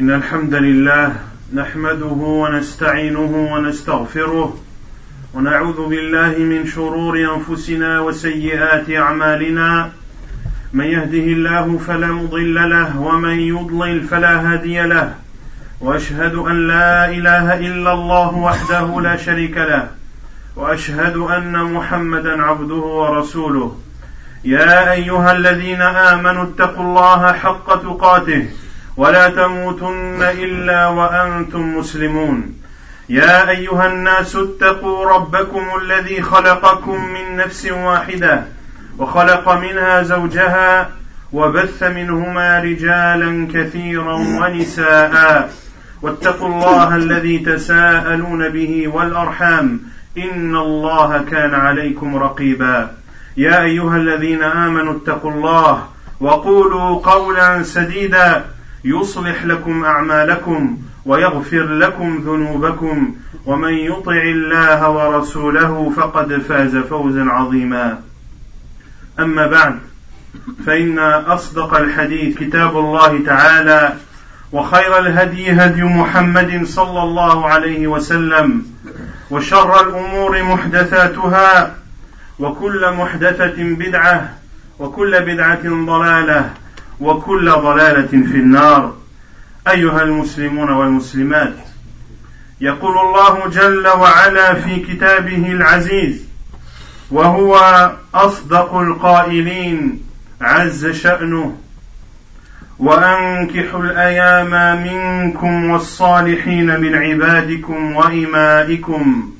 إن 0.00 0.10
الحمد 0.10 0.54
لله 0.54 1.12
نحمده 1.54 2.20
ونستعينه 2.42 3.48
ونستغفره 3.52 4.56
ونعوذ 5.34 5.88
بالله 5.88 6.38
من 6.38 6.66
شرور 6.66 7.18
أنفسنا 7.18 8.00
وسيئات 8.00 8.90
أعمالنا. 8.90 9.90
من 10.72 10.84
يهده 10.84 11.26
الله 11.36 11.78
فلا 11.86 12.06
مضل 12.06 12.70
له 12.70 13.00
ومن 13.00 13.40
يضلل 13.40 14.02
فلا 14.02 14.52
هادي 14.52 14.82
له. 14.82 15.14
وأشهد 15.80 16.34
أن 16.34 16.68
لا 16.68 17.10
إله 17.10 17.58
إلا 17.58 17.92
الله 17.92 18.34
وحده 18.34 19.00
لا 19.00 19.16
شريك 19.16 19.56
له. 19.56 19.88
وأشهد 20.56 21.16
أن 21.16 21.72
محمدا 21.72 22.42
عبده 22.42 22.74
ورسوله. 22.74 23.76
يا 24.44 24.92
أيها 24.92 25.32
الذين 25.32 25.82
آمنوا 25.82 26.44
اتقوا 26.44 26.84
الله 26.84 27.32
حق 27.32 27.82
تقاته. 27.82 28.48
ولا 28.96 29.28
تموتن 29.28 30.22
إلا 30.22 30.86
وأنتم 30.86 31.78
مسلمون. 31.78 32.54
يا 33.08 33.50
أيها 33.50 33.86
الناس 33.86 34.36
اتقوا 34.36 35.06
ربكم 35.06 35.64
الذي 35.82 36.22
خلقكم 36.22 37.04
من 37.04 37.36
نفس 37.36 37.70
واحدة 37.70 38.44
وخلق 38.98 39.48
منها 39.48 40.02
زوجها 40.02 40.90
وبث 41.32 41.82
منهما 41.82 42.58
رجالا 42.60 43.48
كثيرا 43.54 44.14
ونساء. 44.14 45.50
واتقوا 46.02 46.48
الله 46.48 46.96
الذي 46.96 47.38
تساءلون 47.38 48.48
به 48.48 48.88
والأرحام. 48.88 49.80
إن 50.18 50.56
الله 50.56 51.24
كان 51.30 51.54
عليكم 51.54 52.16
رقيبا. 52.16 52.90
يا 53.36 53.62
أيها 53.62 53.96
الذين 53.96 54.42
آمنوا 54.42 54.94
اتقوا 54.96 55.30
الله 55.30 55.84
وقولوا 56.20 57.00
قولا 57.04 57.62
سديدا. 57.62 58.44
يصلح 58.84 59.44
لكم 59.44 59.84
أعمالكم 59.84 60.78
ويغفر 61.06 61.64
لكم 61.64 62.22
ذنوبكم 62.26 63.14
ومن 63.46 63.72
يطع 63.74 64.22
الله 64.22 64.90
ورسوله 64.90 65.92
فقد 65.96 66.38
فاز 66.48 66.76
فوزا 66.76 67.24
عظيما. 67.24 68.00
أما 69.18 69.46
بعد 69.46 69.78
فإن 70.66 70.98
أصدق 70.98 71.74
الحديث 71.74 72.38
كتاب 72.38 72.76
الله 72.76 73.24
تعالى 73.26 73.92
وخير 74.52 74.98
الهدي 74.98 75.52
هدي 75.52 75.82
محمد 75.82 76.64
صلى 76.64 77.02
الله 77.02 77.46
عليه 77.46 77.86
وسلم 77.86 78.62
وشر 79.30 79.88
الأمور 79.88 80.42
محدثاتها 80.42 81.74
وكل 82.38 82.92
محدثة 82.92 83.54
بدعة 83.58 84.32
وكل 84.78 85.20
بدعة 85.20 85.62
ضلالة 85.86 86.50
وكل 87.00 87.50
ضلالة 87.50 88.06
في 88.06 88.36
النار. 88.36 89.00
أيها 89.68 90.02
المسلمون 90.02 90.70
والمسلمات 90.70 91.54
يقول 92.60 92.98
الله 92.98 93.48
جل 93.48 93.88
وعلا 93.88 94.54
في 94.54 94.76
كتابه 94.76 95.52
العزيز 95.52 96.24
وهو 97.10 97.56
أصدق 98.14 98.74
القائلين 98.74 100.02
عز 100.40 100.86
شأنه 100.86 101.56
وانكحوا 102.78 103.80
الأيام 103.80 104.82
منكم 104.82 105.70
والصالحين 105.70 106.80
من 106.80 106.94
عبادكم 106.94 107.96
وإمائكم 107.96 109.32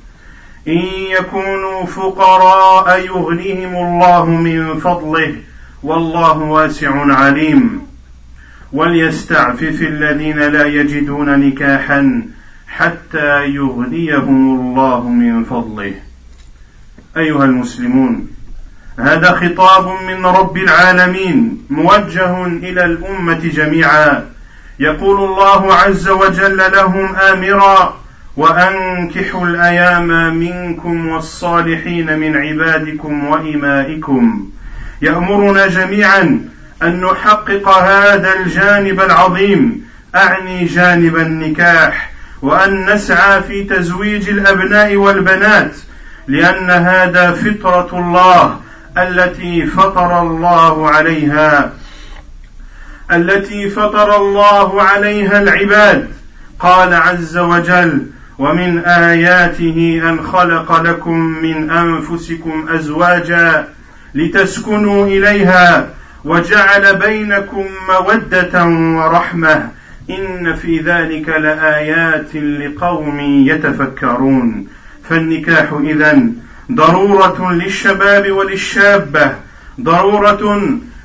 إن 0.69 0.83
يكونوا 1.19 1.87
فقراء 1.87 3.07
يغنيهم 3.07 3.75
الله 3.77 4.27
من 4.27 4.79
فضله 4.79 5.37
والله 5.83 6.39
واسع 6.39 7.15
عليم. 7.15 7.81
وليستعفف 8.73 9.83
الذين 9.83 10.39
لا 10.39 10.67
يجدون 10.67 11.49
نكاحا 11.49 12.23
حتى 12.69 13.47
يغنيهم 13.47 14.61
الله 14.61 15.09
من 15.09 15.45
فضله. 15.45 15.95
أيها 17.17 17.45
المسلمون 17.45 18.27
هذا 18.99 19.33
خطاب 19.33 20.03
من 20.07 20.27
رب 20.27 20.57
العالمين 20.57 21.63
موجه 21.71 22.47
إلى 22.47 22.85
الأمة 22.85 23.41
جميعا. 23.55 24.25
يقول 24.79 25.25
الله 25.25 25.75
عز 25.75 26.09
وجل 26.09 26.57
لهم 26.57 27.15
آمرا 27.17 27.97
وأنكحوا 28.37 29.47
الأيام 29.47 30.37
منكم 30.37 31.09
والصالحين 31.09 32.19
من 32.19 32.37
عبادكم 32.37 33.25
وإمائكم. 33.25 34.51
يأمرنا 35.03 35.67
جميعا 35.67 36.41
أن 36.83 37.01
نحقق 37.01 37.69
هذا 37.69 38.35
الجانب 38.41 39.01
العظيم. 39.01 39.91
أعني 40.15 40.65
جانب 40.65 41.17
النكاح 41.17 42.13
وأن 42.43 42.95
نسعى 42.95 43.43
في 43.43 43.65
تزويج 43.65 44.29
الأبناء 44.29 44.97
والبنات 44.97 45.77
لأن 46.29 46.71
هذا 46.71 47.33
فطرة 47.33 47.99
الله 47.99 48.61
التي 48.99 49.67
فطر 49.67 50.23
الله 50.23 50.91
عليها 50.91 51.73
التي 53.13 53.71
فطر 53.71 54.17
الله 54.17 54.83
عليها 54.83 55.43
العباد. 55.43 56.09
قال 56.59 56.95
عز 56.95 57.39
وجل 57.39 58.07
ومن 58.39 58.79
آياته 58.85 60.01
أن 60.05 60.27
خلق 60.27 60.81
لكم 60.81 61.17
من 61.19 61.71
أنفسكم 61.71 62.69
ازواجا 62.69 63.69
لتسكنوا 64.15 65.07
إليها 65.07 65.89
وجعل 66.25 66.97
بينكم 66.97 67.67
مودة 67.89 68.65
ورحمة 68.65 69.69
إن 70.11 70.55
في 70.55 70.79
ذلك 70.79 71.29
لآيات 71.29 72.37
لقوم 72.37 73.21
يتفكرون 73.21 74.67
فالنكاح 75.09 75.73
إذن 75.73 76.35
ضرورة 76.73 77.53
للشباب 77.53 78.33
وللشابة 78.33 79.35
ضرورة 79.81 80.61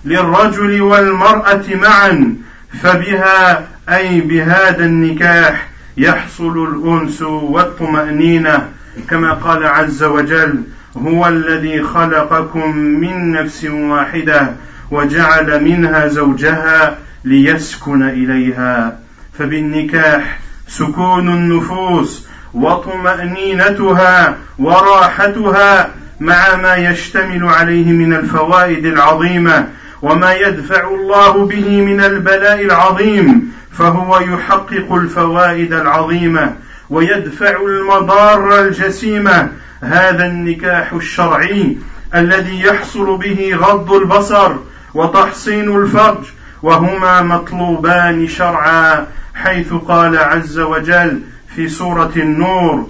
للرجل 0.05 0.81
والمرأة 0.81 1.63
معا 1.81 2.35
فبها 2.81 3.67
أي 3.89 4.21
بهذا 4.21 4.85
النكاح 4.85 5.69
يحصل 5.97 6.67
الأنس 6.67 7.21
والطمأنينة 7.21 8.69
كما 9.09 9.33
قال 9.33 9.65
عز 9.65 10.03
وجل 10.03 10.63
هو 10.97 11.27
الذي 11.27 11.83
خلقكم 11.83 12.77
من 12.77 13.31
نفس 13.31 13.65
واحدة 13.65 14.53
وجعل 14.91 15.63
منها 15.63 16.07
زوجها 16.07 16.97
ليسكن 17.25 18.09
إليها. 18.09 18.97
فبالنكاح 19.39 20.39
سكون 20.67 21.29
النفوس 21.29 22.27
وطمأنينتها 22.53 24.37
وراحتها 24.59 25.89
مع 26.19 26.55
ما 26.55 26.75
يشتمل 26.75 27.45
عليه 27.45 27.91
من 27.91 28.13
الفوائد 28.13 28.85
العظيمة 28.85 29.67
وما 30.01 30.33
يدفع 30.33 30.89
الله 30.89 31.45
به 31.45 31.81
من 31.81 32.01
البلاء 32.01 32.61
العظيم 32.61 33.51
فهو 33.71 34.19
يحقق 34.19 34.93
الفوائد 34.93 35.73
العظيمة 35.73 36.55
ويدفع 36.89 37.55
المضار 37.61 38.59
الجسيمة 38.59 39.49
هذا 39.85 40.25
النكاح 40.25 40.93
الشرعي 40.93 41.77
الذي 42.15 42.61
يحصل 42.61 43.17
به 43.17 43.55
غض 43.55 43.93
البصر 43.93 44.51
وتحصين 44.93 45.75
الفرج 45.77 46.23
وهما 46.63 47.21
مطلوبان 47.21 48.27
شرعا 48.27 49.07
حيث 49.35 49.73
قال 49.73 50.17
عز 50.17 50.59
وجل 50.59 51.21
في 51.55 51.69
سورة 51.69 52.11
النور 52.15 52.87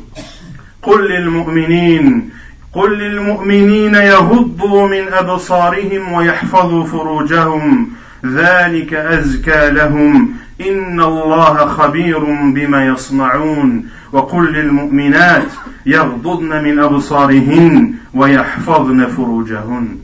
قل 0.81 1.07
للمؤمنين 1.09 2.29
قل 2.73 2.97
للمؤمنين 2.97 3.95
يغضوا 3.95 4.87
من 4.87 5.13
أبصارهم 5.13 6.13
ويحفظوا 6.13 6.85
فروجهم 6.85 7.89
ذلك 8.25 8.93
أزكى 8.93 9.69
لهم 9.69 10.35
إن 10.60 11.00
الله 11.00 11.66
خبير 11.66 12.18
بما 12.54 12.86
يصنعون 12.86 13.88
وقل 14.12 14.52
للمؤمنات 14.52 15.48
يغضضن 15.86 16.64
من 16.64 16.78
أبصارهن 16.78 17.94
ويحفظن 18.14 19.06
فروجهن 19.06 19.98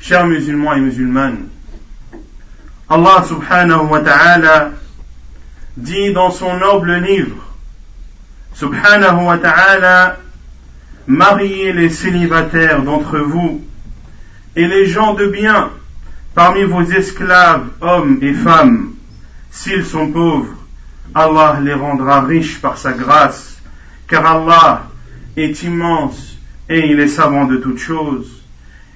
Chers 0.00 0.24
musulmans 0.26 0.72
et 0.72 0.80
musulmanes, 0.80 1.46
Allah 2.90 3.24
subhanahu 3.24 3.88
wa 3.88 4.00
ta'ala 4.00 4.72
dit 5.76 6.12
dans 6.12 6.32
son 6.32 6.56
noble 6.56 6.94
livre, 6.98 7.36
subhanahu 8.54 9.26
wa 9.26 9.38
ta'ala, 9.38 10.18
mariez 11.06 11.72
les 11.72 11.88
célibataires 11.88 12.82
d'entre 12.82 13.18
vous 13.18 13.62
et 14.56 14.66
les 14.66 14.86
gens 14.86 15.14
de 15.14 15.26
bien 15.26 15.70
parmi 16.37 16.65
vos 16.65 16.83
esclaves, 16.83 17.65
hommes 17.81 18.19
et 18.21 18.31
femmes. 18.31 18.93
S'ils 19.49 19.83
sont 19.83 20.11
pauvres, 20.11 20.53
Allah 21.15 21.59
les 21.63 21.73
rendra 21.73 22.21
riches 22.21 22.61
par 22.61 22.77
sa 22.77 22.91
grâce, 22.91 23.59
car 24.07 24.23
Allah 24.23 24.83
est 25.35 25.63
immense 25.63 26.37
et 26.69 26.91
il 26.91 26.99
est 26.99 27.07
savant 27.07 27.45
de 27.45 27.57
toutes 27.57 27.79
choses. 27.79 28.43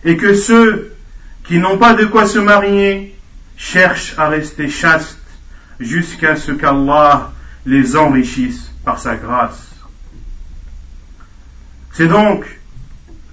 Et 0.06 0.18
que 0.18 0.36
ceux 0.36 0.96
qui 1.44 1.58
n'ont 1.58 1.80
pas 1.80 1.96
de 1.96 2.06
quoi 2.06 2.28
se 2.28 2.38
marier 2.38 3.16
cherchent 3.58 4.14
à 4.20 4.28
rester 4.28 4.70
chastes 4.70 5.18
jusqu'à 5.80 6.36
ce 6.36 6.52
qu'Allah 6.52 7.32
les 7.66 7.96
enrichisse 7.96 8.72
par 8.86 9.00
sa 9.00 9.16
grâce. 9.16 9.68
C'est 11.92 12.08
donc 12.08 12.46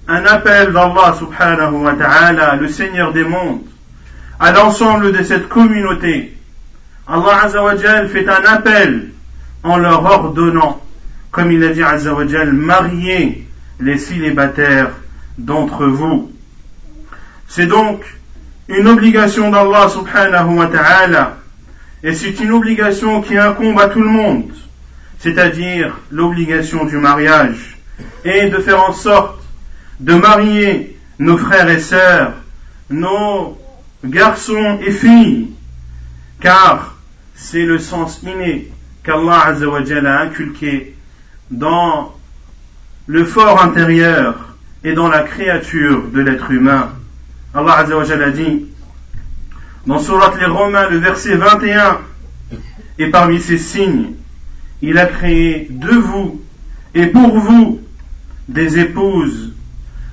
un 0.07 0.25
appel 0.25 0.73
d'Allah 0.73 1.15
subhanahu 1.15 1.83
wa 1.83 1.93
ta'ala, 1.93 2.55
le 2.55 2.67
Seigneur 2.69 3.13
des 3.13 3.23
mondes, 3.23 3.69
à 4.39 4.51
l'ensemble 4.51 5.11
de 5.11 5.23
cette 5.23 5.49
communauté. 5.49 6.35
Allah 7.07 7.43
azawajal 7.43 8.07
fait 8.09 8.27
un 8.27 8.45
appel 8.45 9.11
en 9.63 9.77
leur 9.77 10.03
ordonnant, 10.03 10.81
comme 11.31 11.51
il 11.51 11.63
a 11.63 11.69
dit 11.69 11.83
azawajal, 11.83 12.53
mariez 12.53 13.45
les 13.79 13.97
célibataires 13.97 14.91
d'entre 15.37 15.85
vous. 15.85 16.31
C'est 17.47 17.65
donc 17.65 18.03
une 18.67 18.87
obligation 18.87 19.49
d'Allah 19.49 19.89
subhanahu 19.89 20.57
wa 20.57 20.67
ta'ala 20.67 21.37
et 22.03 22.13
c'est 22.13 22.39
une 22.39 22.51
obligation 22.51 23.21
qui 23.21 23.37
incombe 23.37 23.79
à 23.79 23.87
tout 23.87 24.01
le 24.01 24.09
monde, 24.09 24.51
c'est-à-dire 25.17 25.97
l'obligation 26.11 26.85
du 26.85 26.97
mariage 26.97 27.77
et 28.23 28.49
de 28.49 28.57
faire 28.59 28.81
en 28.87 28.93
sorte 28.93 29.41
de 29.99 30.13
marier 30.13 30.97
nos 31.17 31.37
frères 31.37 31.69
et 31.69 31.79
sœurs, 31.79 32.33
nos 32.89 33.57
garçons 34.03 34.79
et 34.85 34.91
filles, 34.91 35.49
car 36.39 36.95
c'est 37.35 37.65
le 37.65 37.79
sens 37.79 38.21
inné 38.23 38.69
qu'Allah 39.03 39.53
a 39.53 40.21
inculqué 40.21 40.95
dans 41.51 42.13
le 43.07 43.25
fort 43.25 43.61
intérieur 43.61 44.55
et 44.83 44.93
dans 44.93 45.07
la 45.07 45.21
créature 45.21 46.03
de 46.13 46.21
l'être 46.21 46.51
humain. 46.51 46.91
Allah 47.53 47.77
a 47.79 48.29
dit 48.31 48.65
dans 49.85 49.99
Surat 49.99 50.33
les 50.39 50.45
Romains, 50.45 50.89
le 50.89 50.97
verset 50.97 51.35
21, 51.35 51.99
et 52.99 53.07
parmi 53.07 53.39
ces 53.39 53.57
signes, 53.57 54.11
il 54.81 54.97
a 54.97 55.05
créé 55.05 55.67
de 55.69 55.89
vous 55.89 56.41
et 56.93 57.07
pour 57.07 57.39
vous 57.39 57.81
des 58.47 58.79
épouses 58.79 59.53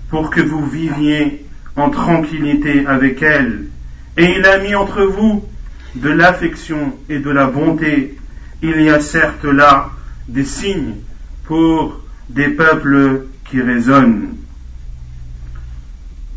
pour 0.09 0.31
que 0.31 0.41
vous 0.41 0.65
viviez 0.65 1.45
en 1.75 1.91
tranquillité 1.91 2.87
avec 2.87 3.23
elles. 3.23 3.67
Et 4.17 4.37
il 4.39 4.47
a 4.47 4.59
mis 4.59 4.75
entre 4.75 5.03
vous 5.03 5.45
de 5.95 6.09
l'affection 6.09 6.97
et 7.09 7.19
de 7.19 7.31
la 7.31 7.47
bonté. 7.47 8.17
Il 8.63 8.81
y 8.81 8.89
a 8.89 9.01
certes 9.01 9.45
là 9.45 9.91
des 10.29 10.45
signes 10.45 10.95
pour 11.45 12.01
des 12.29 12.49
peuples 12.49 13.27
qui 13.45 13.61
raisonnent. 13.61 14.37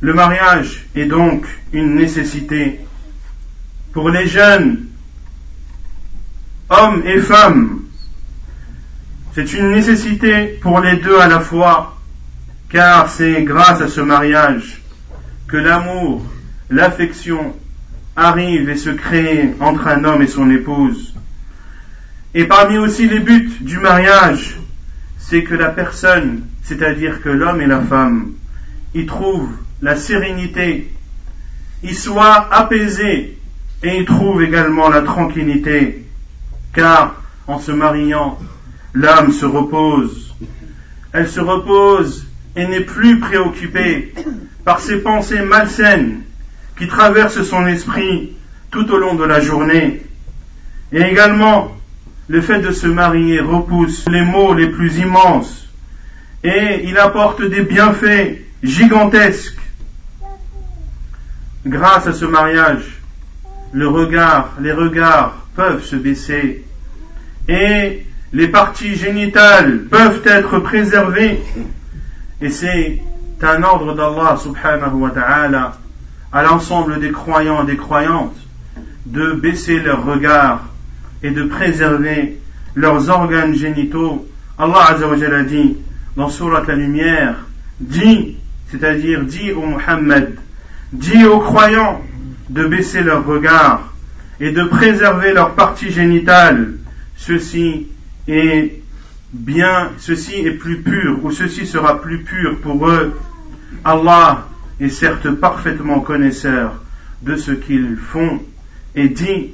Le 0.01 0.13
mariage 0.13 0.85
est 0.95 1.05
donc 1.05 1.45
une 1.73 1.95
nécessité 1.95 2.79
pour 3.91 4.09
les 4.09 4.27
jeunes, 4.27 4.85
hommes 6.69 7.03
et 7.05 7.19
femmes. 7.19 7.81
C'est 9.33 9.53
une 9.53 9.71
nécessité 9.71 10.59
pour 10.61 10.79
les 10.79 10.97
deux 10.97 11.19
à 11.19 11.27
la 11.27 11.39
fois, 11.39 11.97
car 12.69 13.09
c'est 13.09 13.43
grâce 13.43 13.81
à 13.81 13.87
ce 13.87 14.01
mariage 14.01 14.81
que 15.47 15.57
l'amour, 15.57 16.25
l'affection 16.69 17.55
arrivent 18.19 18.69
et 18.69 18.75
se 18.75 18.89
créent 18.89 19.55
entre 19.59 19.87
un 19.87 20.03
homme 20.03 20.21
et 20.21 20.27
son 20.27 20.49
épouse. 20.51 21.13
Et 22.33 22.45
parmi 22.45 22.77
aussi 22.77 23.07
les 23.07 23.19
buts 23.19 23.51
du 23.61 23.79
mariage, 23.79 24.57
c'est 25.17 25.43
que 25.43 25.55
la 25.55 25.69
personne, 25.69 26.43
c'est-à-dire 26.63 27.21
que 27.21 27.29
l'homme 27.29 27.61
et 27.61 27.67
la 27.67 27.79
femme, 27.79 28.33
y 28.93 29.05
trouvent 29.05 29.51
la 29.81 29.95
sérénité, 29.95 30.91
y 31.83 31.95
soient 31.95 32.53
apaisés 32.53 33.37
et 33.81 34.01
y 34.01 34.05
trouve 34.05 34.43
également 34.43 34.89
la 34.89 35.01
tranquillité, 35.01 36.05
car 36.73 37.15
en 37.47 37.59
se 37.59 37.71
mariant, 37.71 38.37
l'âme 38.93 39.31
se 39.31 39.45
repose. 39.45 40.35
Elle 41.13 41.27
se 41.27 41.39
repose 41.39 42.27
et 42.55 42.67
n'est 42.67 42.81
plus 42.81 43.19
préoccupée 43.19 44.13
par 44.65 44.81
ces 44.81 44.97
pensées 44.97 45.41
malsaines 45.41 46.23
qui 46.79 46.87
traversent 46.87 47.43
son 47.43 47.67
esprit 47.67 48.31
tout 48.71 48.89
au 48.89 48.97
long 48.97 49.15
de 49.15 49.25
la 49.25 49.41
journée. 49.41 50.01
Et 50.93 51.01
également, 51.01 51.75
le 52.29 52.39
fait 52.41 52.61
de 52.61 52.71
se 52.71 52.87
marier 52.87 53.41
repousse 53.41 54.05
les 54.07 54.23
maux 54.23 54.53
les 54.53 54.69
plus 54.69 54.97
immenses 54.97 55.67
et 56.41 56.81
il 56.85 56.97
apporte 56.97 57.43
des 57.43 57.63
bienfaits 57.63 58.39
gigantesques. 58.63 59.59
Grâce 61.65 62.07
à 62.07 62.13
ce 62.13 62.23
mariage, 62.23 63.01
le 63.73 63.87
regard, 63.89 64.53
les 64.61 64.71
regards 64.71 65.45
peuvent 65.57 65.83
se 65.83 65.97
baisser 65.97 66.63
et 67.49 68.05
les 68.31 68.47
parties 68.47 68.95
génitales 68.95 69.79
peuvent 69.91 70.21
être 70.23 70.59
préservées. 70.59 71.41
Et 72.41 72.49
c'est 72.49 73.01
un 73.41 73.63
ordre 73.63 73.93
d'Allah 73.95 74.37
subhanahu 74.37 74.93
wa 74.93 75.09
ta'ala 75.09 75.73
à 76.31 76.43
l'ensemble 76.43 76.99
des 76.99 77.11
croyants 77.11 77.63
et 77.63 77.67
des 77.67 77.77
croyantes 77.77 78.35
de 79.05 79.33
baisser 79.33 79.79
leurs 79.79 80.05
regards 80.05 80.65
et 81.23 81.31
de 81.31 81.43
préserver 81.43 82.39
leurs 82.75 83.09
organes 83.09 83.55
génitaux. 83.55 84.27
Allah 84.57 84.85
Azza 84.89 85.07
wa 85.07 85.15
a 85.15 85.43
dit 85.43 85.77
dans 86.15 86.29
Surat 86.29 86.63
la 86.67 86.75
Lumière, 86.75 87.35
dit, 87.79 88.37
c'est-à-dire 88.69 89.23
dit 89.23 89.51
au 89.51 89.65
Muhammad, 89.65 90.35
dit 90.93 91.25
aux 91.25 91.39
croyants, 91.39 92.01
de 92.49 92.65
baisser 92.65 93.01
leur 93.01 93.25
regard 93.25 93.93
et 94.39 94.51
de 94.51 94.63
préserver 94.63 95.33
leur 95.33 95.53
partie 95.53 95.91
génitale, 95.91 96.73
ceci 97.15 97.87
est 98.27 98.81
bien, 99.31 99.91
ceci 99.99 100.35
est 100.35 100.51
plus 100.51 100.81
pur, 100.81 101.23
ou 101.23 101.31
ceci 101.31 101.67
sera 101.67 102.01
plus 102.01 102.23
pur 102.23 102.57
pour 102.61 102.89
eux. 102.89 103.19
Allah 103.83 104.47
est 104.79 104.89
certes 104.89 105.29
parfaitement 105.31 105.99
connaisseur 105.99 106.73
de 107.21 107.35
ce 107.35 107.51
qu'ils 107.51 107.97
font 107.97 108.41
et 108.95 109.09
dit 109.09 109.51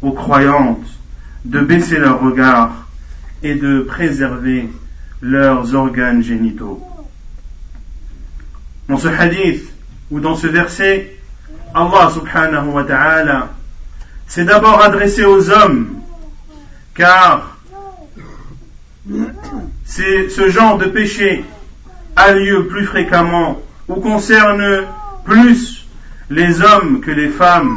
aux 0.00 0.12
croyantes 0.12 0.86
de 1.44 1.60
baisser 1.60 1.98
leur 1.98 2.20
regard 2.20 2.88
et 3.42 3.54
de 3.54 3.80
préserver 3.80 4.68
leurs 5.20 5.74
organes 5.74 6.22
génitaux. 6.22 6.82
Dans 8.88 8.98
ce 8.98 9.08
hadith 9.08 9.72
ou 10.10 10.20
dans 10.20 10.36
ce 10.36 10.46
verset, 10.46 11.16
Allah 11.74 12.10
subhanahu 12.12 12.68
wa 12.68 12.84
ta'ala 12.84 13.50
s'est 14.26 14.44
d'abord 14.44 14.82
adressé 14.82 15.24
aux 15.24 15.50
hommes, 15.50 16.00
car 16.94 17.58
ce 19.84 20.48
genre 20.50 20.78
de 20.78 20.86
péché 20.86 21.44
a 22.16 22.32
lieu 22.32 22.66
plus 22.66 22.84
fréquemment 22.84 23.60
ou 23.94 24.00
concerne 24.00 24.86
plus 25.24 25.86
les 26.30 26.62
hommes 26.62 27.00
que 27.00 27.10
les 27.10 27.28
femmes, 27.28 27.76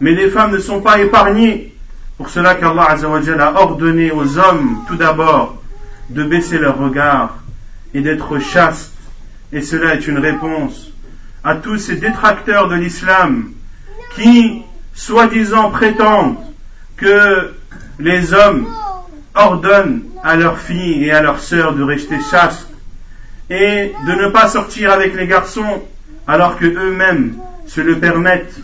mais 0.00 0.12
les 0.12 0.28
femmes 0.28 0.52
ne 0.52 0.58
sont 0.58 0.82
pas 0.82 0.98
épargnées. 1.00 1.72
Pour 2.18 2.28
cela 2.30 2.54
qu'Allah 2.54 2.88
a 2.90 3.60
ordonné 3.60 4.10
aux 4.10 4.38
hommes 4.38 4.78
tout 4.86 4.96
d'abord 4.96 5.62
de 6.10 6.22
baisser 6.24 6.58
leur 6.58 6.78
regard 6.78 7.38
et 7.94 8.00
d'être 8.00 8.38
chastes, 8.38 8.92
et 9.52 9.62
cela 9.62 9.94
est 9.94 10.06
une 10.06 10.18
réponse 10.18 10.92
à 11.44 11.56
tous 11.56 11.78
ces 11.78 11.96
détracteurs 11.96 12.68
de 12.68 12.74
l'islam 12.74 13.50
qui, 14.14 14.62
soi-disant, 14.94 15.70
prétendent 15.70 16.38
que 16.96 17.52
les 17.98 18.32
hommes 18.34 18.66
ordonnent 19.34 20.02
à 20.22 20.36
leurs 20.36 20.58
filles 20.58 21.04
et 21.04 21.12
à 21.12 21.22
leurs 21.22 21.40
sœurs 21.40 21.74
de 21.74 21.82
rester 21.82 22.18
chastes 22.30 22.68
et 23.49 23.93
de 24.07 24.11
ne 24.11 24.29
pas 24.29 24.47
sortir 24.47 24.91
avec 24.91 25.15
les 25.15 25.27
garçons 25.27 25.83
alors 26.27 26.57
que 26.57 26.65
eux-mêmes 26.65 27.35
se 27.67 27.81
le 27.81 27.99
permettent. 27.99 28.55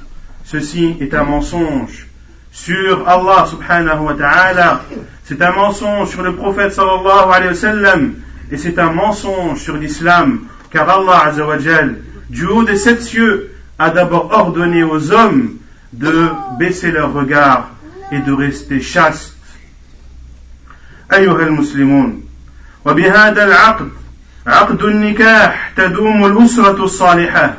Ceci 0.46 0.96
est 1.01 1.13
un 1.13 1.24
mensonge 1.24 2.08
sur 2.51 3.08
Allah 3.08 3.46
subhanahu 3.50 4.06
wa 4.06 4.13
ta'ala, 4.13 4.84
c'est 5.25 5.42
un 5.42 5.51
mensonge 5.51 6.10
sur 6.10 6.24
le 6.24 6.36
prophète 6.36 6.72
sallallahu 6.72 7.32
alayhi 7.32 7.50
wa 7.50 7.56
sallam 7.56 8.13
et 8.50 8.58
c'est 8.58 8.80
un 8.80 8.92
mensonge 8.92 9.60
sur 9.60 9.75
l'islam 9.75 10.39
car 10.72 10.89
Allah 10.89 11.25
azza 11.25 11.46
wa 11.46 11.58
du 12.30 12.46
haut 12.46 12.63
des 12.63 12.77
sept 12.77 13.01
cieux, 13.01 13.51
a 13.80 13.89
d'abord 13.89 14.32
ordonné 14.32 14.84
aux 14.84 15.12
hommes 15.12 15.58
de 15.94 16.30
baisser 16.60 16.92
leur 16.92 17.13
regard 17.13 17.72
et 18.12 18.20
de 18.20 18.32
rester 18.32 18.82
chastes. 18.82 19.34
أيها 21.13 21.44
المسلمون 21.44 22.24
وبهذا 22.86 23.44
العقد 23.44 23.89
عقد 24.47 24.83
النكاح 24.83 25.73
تدوم 25.77 26.27
الأسرة 26.27 26.85
الصالحة. 26.85 27.55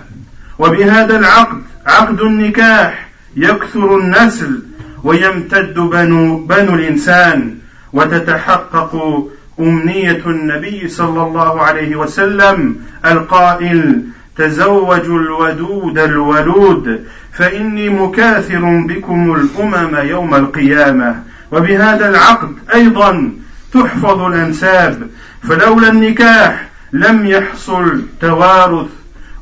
وبهذا 0.60 1.20
العقد 1.20 1.62
عقد 1.88 2.22
النكاح 2.22 3.08
يكثر 3.36 3.98
النسل 3.98 4.60
ويمتد 5.04 5.74
بنو, 5.74 6.38
بنو 6.38 6.76
الإنسان 6.76 7.56
وتتحقق 7.94 9.24
أمنية 9.60 10.22
النبي 10.26 10.88
صلى 10.88 11.24
الله 11.24 11.62
عليه 11.62 11.96
وسلم 11.96 12.76
القائل 13.06 14.04
تزوجوا 14.38 15.20
الودود 15.20 16.00
الولود 16.00 17.06
فإني 17.34 17.90
مكاثر 17.90 18.84
بكم 18.88 19.36
الأمم 19.36 19.96
يوم 19.96 20.36
القيامة. 20.36 21.24
وبهذا 21.52 22.10
العقد 22.10 22.54
أيضا 22.74 23.32
تحفظ 23.74 24.22
الأنساب 24.22 25.08
فلولا 25.44 25.90
النكاح 25.90 26.68
لم 26.94 27.26
يحصل 27.26 28.02
توارث 28.22 28.88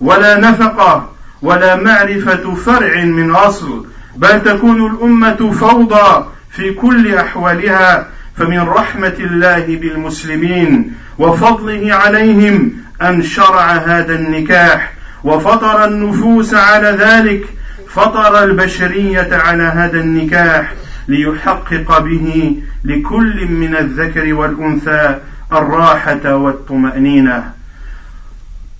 ولا 0.01 0.39
نفقة 0.39 1.09
ولا 1.41 1.75
معرفة 1.75 2.55
فرع 2.55 3.03
من 3.03 3.31
أصل 3.31 3.85
بل 4.17 4.43
تكون 4.43 4.85
الأمة 4.85 5.51
فوضى 5.51 6.25
في 6.49 6.73
كل 6.73 7.15
أحوالها 7.15 8.07
فمن 8.35 8.59
رحمة 8.59 9.13
الله 9.19 9.65
بالمسلمين 9.65 10.93
وفضله 11.19 11.93
عليهم 11.93 12.71
أن 13.01 13.23
شرع 13.23 13.71
هذا 13.71 14.15
النكاح 14.15 14.93
وفطر 15.23 15.85
النفوس 15.85 16.53
على 16.53 16.87
ذلك 16.87 17.45
فطر 17.87 18.43
البشرية 18.43 19.29
على 19.31 19.63
هذا 19.63 19.99
النكاح 19.99 20.73
ليحقق 21.07 21.99
به 21.99 22.55
لكل 22.83 23.47
من 23.47 23.75
الذكر 23.75 24.33
والأنثى 24.33 25.19
الراحة 25.53 26.35
والطمأنينة. 26.35 27.51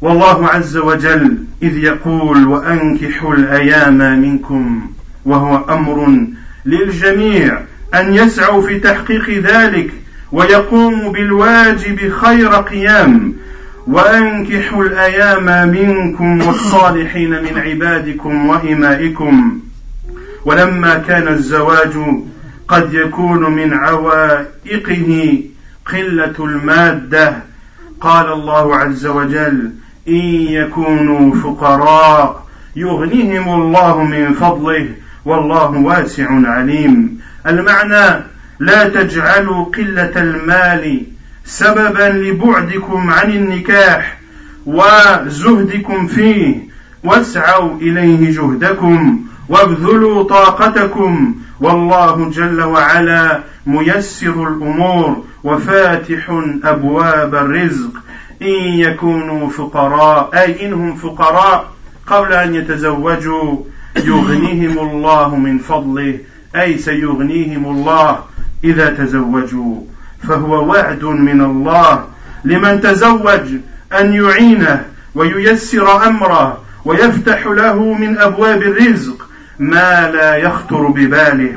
والله 0.01 0.47
عز 0.47 0.77
وجل 0.77 1.37
إذ 1.63 1.77
يقول 1.77 2.47
وأنكحوا 2.47 3.33
الأيام 3.35 4.21
منكم 4.21 4.91
وهو 5.25 5.65
أمر 5.69 6.27
للجميع 6.65 7.61
أن 7.95 8.13
يسعوا 8.13 8.61
في 8.61 8.79
تحقيق 8.79 9.29
ذلك 9.29 9.91
ويقوموا 10.31 11.11
بالواجب 11.11 12.11
خير 12.11 12.49
قيام. 12.53 13.33
وأنكحوا 13.87 14.83
الأيام 14.83 15.69
منكم 15.69 16.47
والصالحين 16.47 17.29
من 17.29 17.57
عبادكم 17.57 18.49
وإمائكم 18.49 19.59
ولما 20.45 20.95
كان 21.07 21.27
الزواج 21.27 21.93
قد 22.67 22.93
يكون 22.93 23.51
من 23.51 23.73
عوائقه 23.73 25.43
قلة 25.91 26.35
المادة. 26.39 27.35
قال 28.01 28.33
الله 28.33 28.75
عز 28.75 29.05
وجل 29.05 29.71
إن 30.07 30.25
يكونوا 30.49 31.35
فقراء 31.35 32.45
يغنيهم 32.75 33.61
الله 33.61 34.03
من 34.03 34.33
فضله 34.33 34.89
والله 35.25 35.71
واسع 35.71 36.27
عليم. 36.31 37.19
المعنى 37.47 38.23
لا 38.59 38.89
تجعلوا 38.89 39.65
قلة 39.65 40.11
المال 40.15 41.01
سببا 41.45 42.09
لبعدكم 42.09 43.09
عن 43.09 43.31
النكاح 43.31 44.17
وزهدكم 44.65 46.07
فيه. 46.07 46.55
واسعوا 47.03 47.77
إليه 47.81 48.31
جهدكم. 48.31 49.25
وابذلوا 49.51 50.23
طاقتكم. 50.23 51.35
والله 51.59 52.29
جل 52.29 52.61
وعلا 52.61 53.39
ميسر 53.65 54.47
الأمور 54.47 55.23
وفاتح 55.43 56.41
أبواب 56.63 57.35
الرزق. 57.35 57.91
إن 58.41 58.63
يكونوا 58.79 59.49
فقراء 59.49 60.29
أي 60.33 60.65
إنهم 60.65 60.95
فقراء 60.95 61.65
قبل 62.07 62.33
أن 62.33 62.55
يتزوجوا 62.55 63.57
يغنيهم 63.97 64.79
الله 64.79 65.35
من 65.35 65.57
فضله. 65.57 66.19
أي 66.55 66.77
سيغنيهم 66.77 67.65
الله 67.65 68.19
إذا 68.63 68.89
تزوجوا. 68.89 69.75
فهو 70.27 70.69
وعد 70.69 71.03
من 71.03 71.41
الله. 71.41 72.05
لمن 72.45 72.81
تزوج 72.81 73.47
أن 73.99 74.13
يعينه 74.13 74.85
وييسر 75.15 76.07
أمره 76.07 76.57
ويفتح 76.85 77.47
له 77.47 77.93
من 77.93 78.17
أبواب 78.17 78.61
الرزق. 78.61 79.30
ما 79.61 80.11
لا 80.11 80.35
يخطر 80.35 80.87
بباله 80.87 81.55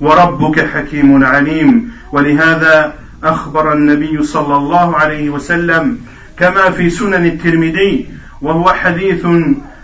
وربك 0.00 0.66
حكيم 0.74 1.24
عليم. 1.24 1.92
ولهذا 2.12 2.94
أخبر 3.24 3.72
النبي 3.72 4.22
صلى 4.22 4.56
الله 4.56 4.96
عليه 4.96 5.30
وسلم 5.30 5.98
كما 6.38 6.70
في 6.70 6.90
سنن 6.90 7.26
الترمذي 7.26 8.08
وهو 8.42 8.72
حديث 8.72 9.26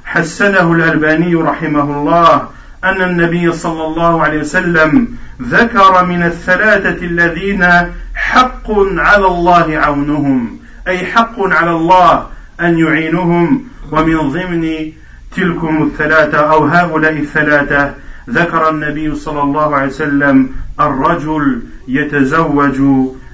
حسنه 0.05 0.73
الألباني 0.73 1.35
رحمه 1.35 2.01
الله 2.01 2.49
أن 2.85 3.03
النبي 3.03 3.53
صلى 3.53 3.85
الله 3.87 4.23
عليه 4.23 4.41
وسلم 4.41 5.09
ذكر 5.43 6.05
من 6.05 6.23
الثلاثة 6.23 7.07
الذين 7.07 7.67
حق 8.15 8.71
على 8.97 9.27
الله 9.27 9.79
عونهم 9.79 10.59
أي 10.89 11.07
حق 11.07 11.35
على 11.41 11.71
الله 11.71 12.27
أن 12.61 12.79
يعينهم 12.79 13.65
ومن 13.93 14.17
ضمن 14.17 14.93
تلكم 15.37 15.83
الثلاثة 15.83 16.39
أو 16.39 16.65
هؤلاء 16.65 17.13
الثلاثة 17.13 17.95
ذكر 18.31 18.71
النبي 18.71 19.15
صلى 19.15 19.43
الله 19.43 19.77
عليه 19.77 19.87
وسلم 19.87 20.51
الرجل 20.81 21.63
يتزوج 21.89 22.81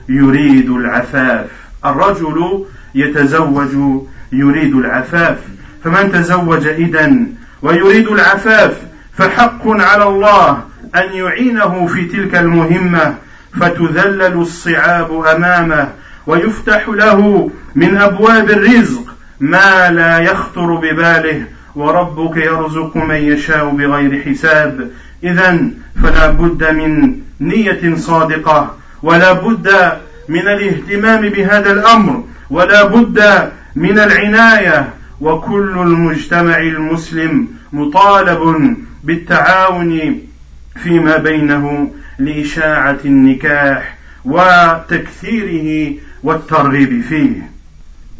يريد 0.08 0.70
العفاف. 0.70 1.46
الرجل 1.86 2.64
يتزوج 2.94 4.02
يريد 4.32 4.74
العفاف. 4.74 5.38
فمن 5.84 6.12
تزوج 6.12 6.66
إذن 6.66 7.32
ويريد 7.62 8.08
العفاف 8.08 8.82
فحق 9.12 9.62
على 9.68 10.04
الله 10.04 10.64
أن 10.94 11.12
يعينه 11.12 11.86
في 11.86 12.04
تلك 12.04 12.34
المهمة 12.34 13.14
فتذلل 13.60 14.32
الصعاب 14.32 15.24
أمامه 15.24 15.88
ويفتح 16.26 16.88
له 16.88 17.50
من 17.74 17.96
أبواب 17.96 18.50
الرزق 18.50 19.04
ما 19.40 19.90
لا 19.90 20.18
يخطر 20.18 20.74
بباله. 20.74 21.42
وربك 21.76 22.36
يرزق 22.36 22.96
من 22.96 23.14
يشاء 23.14 23.68
بغير 23.70 24.22
حساب. 24.22 24.90
إذا 25.24 25.58
فلا 26.02 26.30
بد 26.30 26.64
من 26.70 27.18
نية 27.40 27.94
صادقة 27.96 28.76
ولا 29.02 29.32
بد 29.32 29.92
من 30.28 30.48
الاهتمام 30.48 31.28
بهذا 31.28 31.72
الأمر 31.72 32.24
ولا 32.50 32.84
بد 32.84 33.50
من 33.76 33.98
العناية. 33.98 34.94
وكل 35.20 35.78
المجتمع 35.78 36.58
المسلم 36.58 37.48
مطالب 37.72 38.76
بالتعاون 39.04 40.18
فيما 40.82 41.16
بينه 41.16 41.90
لإشاعة 42.18 42.98
النكاح 43.04 43.96
وتكثيره 44.24 45.94
والترغيب 46.22 47.02
فيه. 47.02 47.50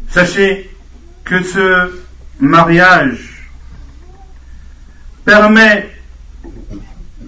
Sachez 0.07 0.69
que 1.25 1.43
ce 1.43 1.89
mariage 2.39 3.34
permet 5.25 5.89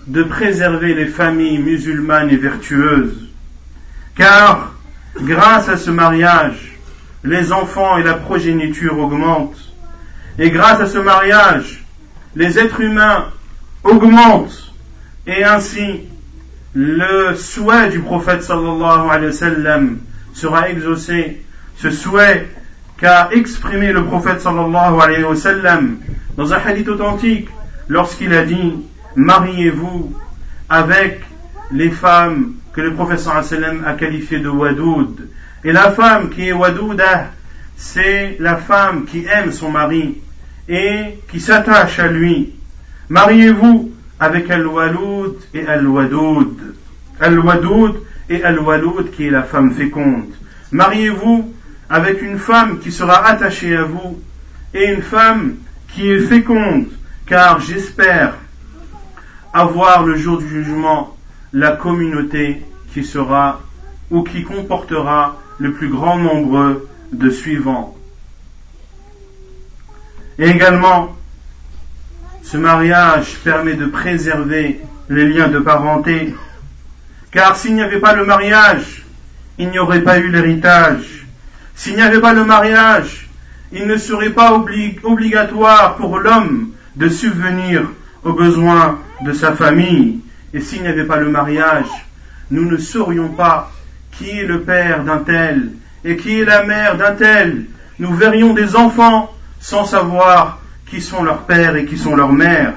de 0.06 0.24
préserver 0.24 0.94
les 0.94 1.08
familles 1.08 1.58
musulmanes 1.58 2.30
et 2.30 2.38
vertueuses, 2.38 3.28
car 4.16 4.74
grâce 5.20 5.68
à 5.68 5.78
ce 5.78 5.90
mariage, 5.90 6.78
les 7.24 7.52
enfants 7.52 7.98
et 7.98 8.04
la 8.04 8.14
progéniture 8.14 8.98
augmentent, 9.00 9.74
et 10.40 10.52
grâce 10.52 10.80
à 10.80 10.88
ce 10.88 11.00
mariage, 11.00 11.84
les 12.36 12.60
êtres 12.60 12.82
humains 12.82 13.26
augmentent, 13.84 14.72
et 15.26 15.44
ainsi 15.44 16.04
le 16.74 17.36
souhait 17.36 17.90
du 17.90 18.00
prophète 18.00 18.44
sera 20.34 20.70
exaucé, 20.70 21.44
ce 21.78 21.90
souhait 21.90 22.48
qu'a 22.98 23.30
exprimé 23.32 23.92
le 23.92 24.06
prophète 24.06 24.44
dans 26.38 26.54
un 26.54 26.58
hadith 26.58 26.88
authentique 26.88 27.50
lorsqu'il 27.90 28.34
a 28.34 28.46
dit 28.46 28.74
mariez-vous 29.16 30.14
avec 30.70 31.22
les 31.72 31.90
femmes 31.90 32.54
que 32.74 32.82
le 32.82 32.94
sallam 33.44 33.84
a 33.86 33.94
qualifiées 33.94 34.40
de 34.40 34.50
wadoud. 34.50 35.30
Et 35.64 35.72
la 35.72 35.92
femme 35.92 36.30
qui 36.30 36.48
est 36.48 36.54
wadouda 36.54 37.32
c'est 37.78 38.38
la 38.40 38.58
femme 38.58 39.06
qui 39.06 39.26
aime 39.26 39.52
son 39.52 39.70
mari 39.70 40.18
et 40.68 41.20
qui 41.30 41.40
s'attache 41.40 42.00
à 42.00 42.08
lui. 42.08 42.54
Mariez-vous 43.10 43.92
avec 44.20 44.50
al-waloud 44.50 45.38
et 45.54 45.66
al-wadoud. 45.66 46.76
Al-wadoud 47.20 48.02
et 48.30 48.44
al-waloud 48.44 49.12
qui 49.12 49.28
est 49.28 49.32
la 49.32 49.44
femme 49.44 49.72
féconde. 49.72 50.34
Mariez-vous 50.72 51.54
avec 51.90 52.22
une 52.22 52.40
femme 52.40 52.80
qui 52.80 52.92
sera 52.92 53.26
attachée 53.26 53.76
à 53.76 53.84
vous 53.84 54.20
et 54.74 54.94
une 54.94 55.04
femme 55.04 55.56
qui 55.94 56.10
est 56.10 56.20
féconde, 56.20 56.88
car 57.28 57.60
j'espère 57.60 58.36
avoir 59.54 60.06
le 60.06 60.16
jour 60.16 60.38
du 60.38 60.48
jugement 60.48 61.16
la 61.54 61.72
communauté 61.72 62.64
qui 62.94 63.04
sera 63.04 63.62
ou 64.10 64.24
qui 64.24 64.44
comportera 64.44 65.38
le 65.60 65.74
plus 65.74 65.90
grand 65.90 66.18
nombre 66.18 66.82
de 67.12 67.30
suivants. 67.30 67.96
Et 70.40 70.50
également, 70.50 71.16
ce 72.44 72.58
mariage 72.58 73.38
permet 73.44 73.74
de 73.74 73.88
préserver 73.88 74.80
les 75.10 75.28
liens 75.28 75.50
de 75.50 75.60
parenté, 75.60 76.34
car 77.32 77.58
s'il 77.58 77.76
n'y 77.76 77.82
avait 77.82 78.00
pas 78.00 78.14
le 78.14 78.26
mariage, 78.26 79.06
il 79.58 79.70
n'y 79.70 79.80
aurait 79.80 80.04
pas 80.04 80.20
eu 80.20 80.30
l'héritage. 80.30 81.28
S'il 81.76 81.96
n'y 81.96 82.02
avait 82.02 82.22
pas 82.22 82.34
le 82.34 82.46
mariage, 82.46 83.30
il 83.72 83.86
ne 83.88 83.98
serait 83.98 84.30
pas 84.30 84.54
obligatoire 84.54 85.96
pour 85.98 86.20
l'homme 86.20 86.72
de 86.98 87.10
subvenir 87.10 87.84
aux 88.24 88.34
besoins 88.34 89.00
de 89.22 89.32
sa 89.32 89.54
famille. 89.54 90.20
Et 90.54 90.60
s'il 90.60 90.82
n'y 90.82 90.88
avait 90.88 91.06
pas 91.06 91.18
le 91.18 91.30
mariage, 91.30 91.86
nous 92.50 92.66
ne 92.66 92.78
saurions 92.78 93.30
pas 93.30 93.72
qui 94.12 94.30
est 94.32 94.46
le 94.46 94.62
père 94.62 95.04
d'un 95.04 95.20
tel 95.20 95.70
et 96.04 96.18
qui 96.18 96.40
est 96.40 96.46
la 96.46 96.64
mère 96.64 96.98
d'un 96.98 97.14
tel. 97.14 97.66
Nous 98.00 98.14
verrions 98.14 98.54
des 98.54 98.76
enfants 98.76 99.32
sans 99.60 99.86
savoir 99.86 100.60
qui 100.90 101.02
sont 101.02 101.24
leurs 101.24 101.44
pères 101.44 101.76
et 101.76 101.86
qui 101.86 101.98
sont 101.98 102.16
leurs 102.16 102.34
mères. 102.34 102.74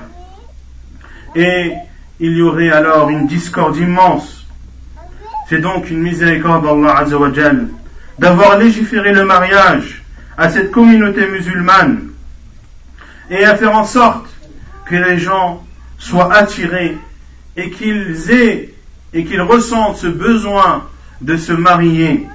Et 1.34 1.72
il 2.18 2.36
y 2.36 2.42
aurait 2.42 2.70
alors 2.70 3.08
une 3.08 3.26
discorde 3.26 3.76
immense. 3.78 4.46
C'est 5.48 5.60
donc 5.60 5.90
une 5.90 6.00
miséricorde 6.00 6.64
d'Allah 6.64 7.06
d'avoir 8.18 8.58
légiféré 8.58 9.12
le 9.12 9.24
mariage 9.24 10.04
à 10.36 10.50
cette 10.50 10.70
communauté 10.70 11.26
musulmane 11.26 12.09
et 13.30 13.44
à 13.44 13.56
faire 13.56 13.74
en 13.74 13.84
sorte 13.84 14.26
que 14.86 14.96
les 14.96 15.18
gens 15.18 15.64
soient 15.98 16.34
attirés 16.34 16.98
et 17.56 17.70
qu'ils 17.70 18.30
aient 18.30 18.74
et 19.12 19.24
qu'ils 19.24 19.40
ressentent 19.40 19.96
ce 19.96 20.08
besoin 20.08 20.88
de 21.20 21.36
se 21.36 21.52
marier. 21.52 22.26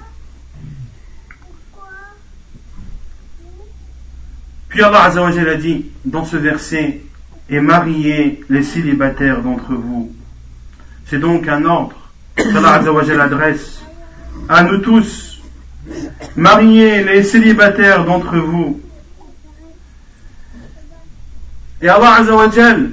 Puis 4.70 4.84
Allah 4.84 5.04
Azzawajal 5.04 5.50
a 5.50 5.56
dit 5.56 5.86
dans 6.04 6.26
ce 6.26 6.38
verset 6.38 7.02
et 7.50 7.60
mariez 7.60 8.44
les 8.50 8.64
célibataires 8.64 9.42
d'entre 9.42 9.74
vous. 9.74 10.14
C'est 11.06 11.20
donc 11.20 11.48
un 11.48 11.64
ordre 11.66 11.96
qu'Allah 12.36 12.74
Azzawajal 12.74 13.22
adresse 13.22 13.82
à 14.50 14.64
nous 14.64 14.80
tous. 14.80 15.42
Mariez 16.36 17.04
les 17.04 17.24
célibataires 17.24 18.06
d'entre 18.06 18.38
vous. 18.38 18.82
Et 21.82 21.90
Allah 21.90 22.16
Azzawajal 22.20 22.92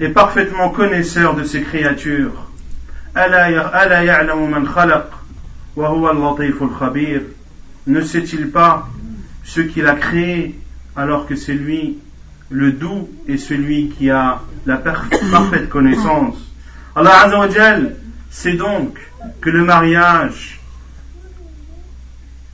est 0.00 0.08
parfaitement 0.08 0.70
connaisseur 0.70 1.34
de 1.34 1.44
ses 1.44 1.60
créatures. 1.62 2.32
Ne 7.86 8.00
sait-il 8.00 8.50
pas 8.50 8.88
ce 9.44 9.60
qu'il 9.60 9.86
a 9.86 9.94
créé 9.94 10.58
alors 10.96 11.26
que 11.26 11.36
c'est 11.36 11.54
lui 11.54 11.98
le 12.48 12.72
doux 12.72 13.08
et 13.28 13.36
celui 13.36 13.90
qui 13.90 14.10
a 14.10 14.40
la 14.64 14.76
parfaite 15.30 15.68
connaissance? 15.68 16.36
Allah 16.94 17.24
Azzawajal 17.24 17.96
sait 18.30 18.54
donc 18.54 18.98
que 19.42 19.50
le 19.50 19.64
mariage 19.64 20.60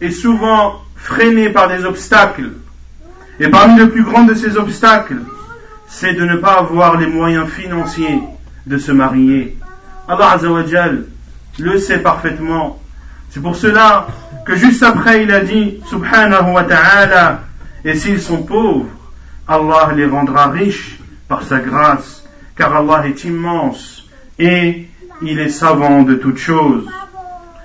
est 0.00 0.10
souvent 0.10 0.82
freiné 0.96 1.50
par 1.50 1.68
des 1.68 1.84
obstacles. 1.84 2.50
Et 3.38 3.48
parmi 3.48 3.78
les 3.78 3.86
plus 3.86 4.02
grands 4.02 4.24
de 4.24 4.34
ces 4.34 4.56
obstacles, 4.56 5.20
c'est 5.94 6.14
de 6.14 6.24
ne 6.24 6.36
pas 6.36 6.54
avoir 6.54 6.96
les 6.96 7.06
moyens 7.06 7.48
financiers 7.48 8.20
de 8.66 8.78
se 8.78 8.92
marier. 8.92 9.58
Allah 10.08 10.32
Azzawajal 10.32 11.04
le 11.58 11.78
sait 11.78 11.98
parfaitement. 11.98 12.80
C'est 13.28 13.40
pour 13.40 13.56
cela 13.56 14.06
que 14.46 14.56
juste 14.56 14.82
après 14.82 15.22
il 15.22 15.30
a 15.30 15.40
dit 15.40 15.80
Subhanahu 15.88 16.52
wa 16.54 16.64
ta'ala 16.64 17.42
et 17.84 17.94
s'ils 17.94 18.22
sont 18.22 18.42
pauvres 18.42 18.86
Allah 19.46 19.92
les 19.94 20.06
rendra 20.06 20.48
riches 20.48 20.98
par 21.28 21.42
sa 21.42 21.58
grâce 21.60 22.24
car 22.56 22.74
Allah 22.74 23.06
est 23.06 23.24
immense 23.24 24.08
et 24.38 24.88
il 25.20 25.38
est 25.38 25.50
savant 25.50 26.02
de 26.02 26.14
toutes 26.14 26.38
choses 26.38 26.88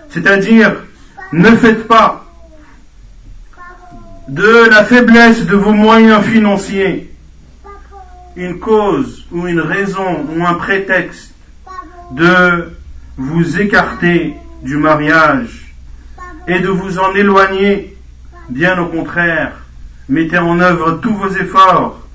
c'est-à-dire 0.09 0.75
ne 1.31 1.51
faites 1.55 1.87
pas 1.87 2.25
de 4.27 4.69
la 4.69 4.83
faiblesse 4.83 5.45
de 5.45 5.55
vos 5.55 5.73
moyens 5.73 6.23
financiers 6.23 7.09
une 8.37 8.59
cause 8.59 9.25
ou 9.31 9.47
une 9.47 9.59
raison 9.59 10.25
ou 10.29 10.45
un 10.45 10.53
prétexte 10.53 11.33
de 12.11 12.71
vous 13.17 13.59
écarter 13.59 14.35
du 14.61 14.77
mariage 14.77 15.73
et 16.47 16.59
de 16.59 16.69
vous 16.69 16.99
en 16.99 17.13
éloigner, 17.15 17.97
bien 18.49 18.79
au 18.79 18.85
contraire, 18.85 19.53
mettez 20.07 20.37
en 20.37 20.59
œuvre 20.59 20.99
tous 21.01 21.13
vos 21.15 21.29
efforts 21.29 22.07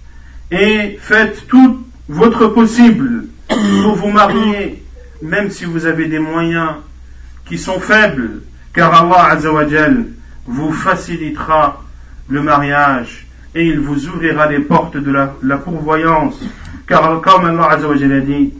et 0.52 0.96
faites 1.00 1.48
tout 1.48 1.84
votre 2.08 2.46
possible 2.46 3.26
pour 3.82 3.96
vous 3.96 4.10
marier, 4.10 4.82
même 5.22 5.50
si 5.50 5.64
vous 5.64 5.86
avez 5.86 6.06
des 6.06 6.20
moyens 6.20 6.70
qui 7.46 7.58
sont 7.58 7.80
faibles, 7.80 8.42
car 8.72 8.94
Allah 8.94 9.32
Azzawajal 9.32 10.06
vous 10.46 10.72
facilitera 10.72 11.82
le 12.28 12.42
mariage 12.42 13.26
et 13.54 13.66
il 13.66 13.80
vous 13.80 14.08
ouvrira 14.08 14.46
les 14.46 14.60
portes 14.60 14.96
de 14.96 15.12
la, 15.12 15.56
pourvoyance, 15.58 16.40
car 16.86 17.20
comme 17.20 17.44
Allah 17.44 17.70
Azzawajal 17.72 18.12
a 18.12 18.20
dit, 18.20 18.52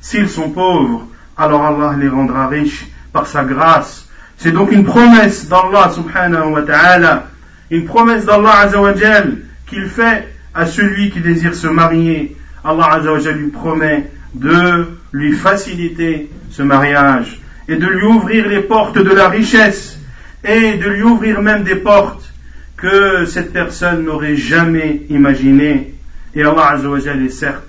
S'ils 0.00 0.28
sont 0.28 0.50
pauvres, 0.50 1.06
alors 1.36 1.64
Allah 1.64 1.96
les 1.98 2.08
rendra 2.08 2.48
riches 2.48 2.86
par 3.12 3.26
sa 3.26 3.44
grâce. 3.44 4.08
C'est 4.36 4.52
donc 4.52 4.72
une 4.72 4.84
promesse 4.84 5.48
d'Allah 5.48 5.90
subhanahu 5.90 6.52
wa 6.52 6.62
ta'ala, 6.62 7.28
une 7.70 7.84
promesse 7.84 8.24
d'Allah 8.24 8.60
azawajal 8.60 9.38
qu'il 9.66 9.86
fait 9.86 10.28
à 10.54 10.66
celui 10.66 11.10
qui 11.10 11.20
désire 11.20 11.54
se 11.54 11.68
marier. 11.68 12.36
Allah 12.64 12.94
azawajal 12.94 13.36
lui 13.36 13.50
promet 13.50 14.10
de 14.34 14.88
lui 15.12 15.32
faciliter 15.32 16.30
ce 16.50 16.62
mariage 16.62 17.40
et 17.68 17.76
de 17.76 17.86
lui 17.86 18.04
ouvrir 18.04 18.48
les 18.48 18.60
portes 18.60 18.98
de 18.98 19.10
la 19.10 19.28
richesse 19.28 19.98
et 20.44 20.74
de 20.74 20.88
lui 20.88 21.02
ouvrir 21.02 21.42
même 21.42 21.62
des 21.62 21.76
portes 21.76 22.32
que 22.76 23.24
cette 23.26 23.52
personne 23.52 24.04
n'aurait 24.04 24.36
jamais 24.36 25.02
imaginées. 25.08 25.94
Et 26.34 26.42
Allah 26.42 26.70
Azzawajal 26.72 27.22
est 27.24 27.28
certes 27.28 27.68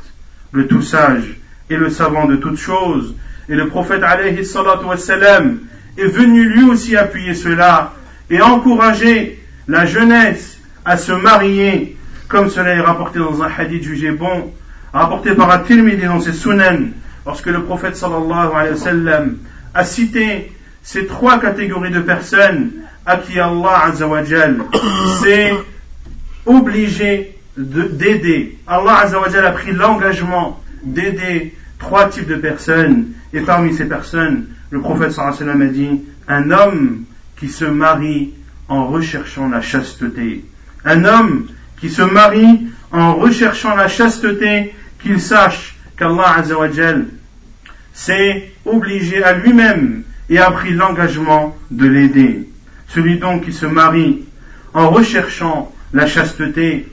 le 0.52 0.68
tout 0.68 0.82
sage 0.82 1.38
et 1.70 1.76
le 1.76 1.90
savant 1.90 2.26
de 2.26 2.36
toutes 2.36 2.58
choses. 2.58 3.16
Et 3.50 3.56
le 3.56 3.68
prophète 3.68 4.04
alayhi 4.04 4.46
salatu 4.46 4.86
wassalam 4.86 5.60
est 5.98 6.06
venu 6.06 6.48
lui 6.50 6.64
aussi 6.64 6.96
appuyer 6.96 7.34
cela 7.34 7.94
et 8.30 8.42
encourager 8.42 9.40
la 9.68 9.86
jeunesse 9.86 10.58
à 10.86 10.98
se 10.98 11.12
marier, 11.12 11.98
comme 12.28 12.50
cela 12.50 12.70
est 12.70 12.82
rapporté 12.82 13.20
dans 13.20 13.42
un 13.42 13.50
hadith 13.56 13.84
jugé 13.84 14.12
bon, 14.12 14.54
rapporté 14.94 15.34
par 15.34 15.50
At-Tirmidhi 15.52 16.06
dans 16.06 16.20
ses 16.20 16.34
sunan, 16.34 16.90
lorsque 17.26 17.48
le 17.48 17.64
prophète 17.64 17.96
sallallahu 17.96 18.50
alayhi 18.56 19.06
wa 19.06 19.22
a 19.74 19.84
cité 19.84 20.52
ces 20.84 21.08
trois 21.08 21.40
catégories 21.40 21.92
de 21.92 22.02
personnes 22.02 22.72
à 23.06 23.18
qui 23.18 23.40
Allah 23.40 23.86
azawajal 23.86 24.58
s'est 25.22 25.54
obligé 26.46 27.38
d'aider. 27.58 28.58
Allah 28.68 29.00
azawajal 29.00 29.46
a 29.46 29.52
pris 29.52 29.72
l'engagement 29.72 30.62
d'aider 30.84 31.56
trois 31.80 32.10
types 32.10 32.28
de 32.28 32.36
personnes. 32.36 33.08
Et 33.32 33.42
parmi 33.42 33.74
ces 33.74 33.86
personnes, 33.86 34.48
le 34.70 34.82
prophète 34.82 35.14
sallallahu 35.14 35.64
a 35.64 35.66
dit, 35.68 36.02
un 36.28 36.52
homme 36.52 37.04
qui 37.38 37.50
se 37.50 37.66
marie 37.66 38.34
en 38.68 38.88
recherchant 38.88 39.50
la 39.50 39.62
chasteté. 39.62 40.46
Un 40.86 41.06
homme 41.06 41.48
qui 41.80 41.90
se 41.90 42.02
marie 42.02 42.68
en 42.92 43.16
recherchant 43.16 43.76
la 43.76 43.88
chasteté, 43.88 44.74
qu'il 45.02 45.20
sache 45.20 45.76
qu'Allah 45.98 46.38
azawajal 46.38 47.06
s'est 47.94 48.52
obligé 48.66 49.24
à 49.24 49.34
lui-même 49.34 50.04
et 50.30 50.40
a 50.40 50.52
pris 50.52 50.74
l'engagement 50.74 51.56
de 51.72 51.88
l'aider. 51.88 52.50
Celui 52.88 53.18
donc 53.18 53.46
qui 53.46 53.54
se 53.54 53.66
marie 53.66 54.24
en 54.74 54.90
recherchant 54.90 55.74
la 55.94 56.08
chasteté, 56.08 56.88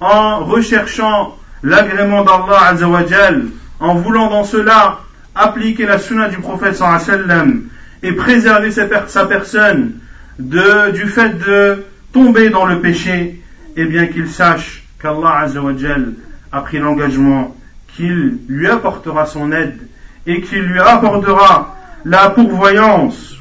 en 0.00 0.44
recherchant 0.44 1.36
l'agrément 1.62 2.24
d'Allah 2.24 2.68
Azzawajal, 2.68 3.44
en 3.78 3.94
voulant 3.94 4.30
dans 4.30 4.44
cela 4.44 5.00
appliquer 5.34 5.86
la 5.86 5.98
sunna 5.98 6.28
du 6.28 6.38
prophète 6.38 6.76
sallam 6.76 7.64
et 8.02 8.12
préserver 8.12 8.70
sa 8.70 9.26
personne 9.26 9.92
du 10.38 11.06
fait 11.06 11.38
de 11.38 11.84
tomber 12.12 12.50
dans 12.50 12.66
le 12.66 12.80
péché, 12.80 13.40
eh 13.76 13.84
bien 13.84 14.06
qu'il 14.06 14.28
sache 14.28 14.82
qu'Allah 15.00 15.40
Azzawajal 15.40 16.14
a 16.52 16.60
pris 16.62 16.78
l'engagement 16.78 17.54
qu'il 17.94 18.38
lui 18.48 18.66
apportera 18.68 19.26
son 19.26 19.52
aide 19.52 19.78
et 20.26 20.40
qu'il 20.40 20.62
lui 20.62 20.80
apportera 20.80 21.76
la 22.04 22.30
pourvoyance. 22.30 23.36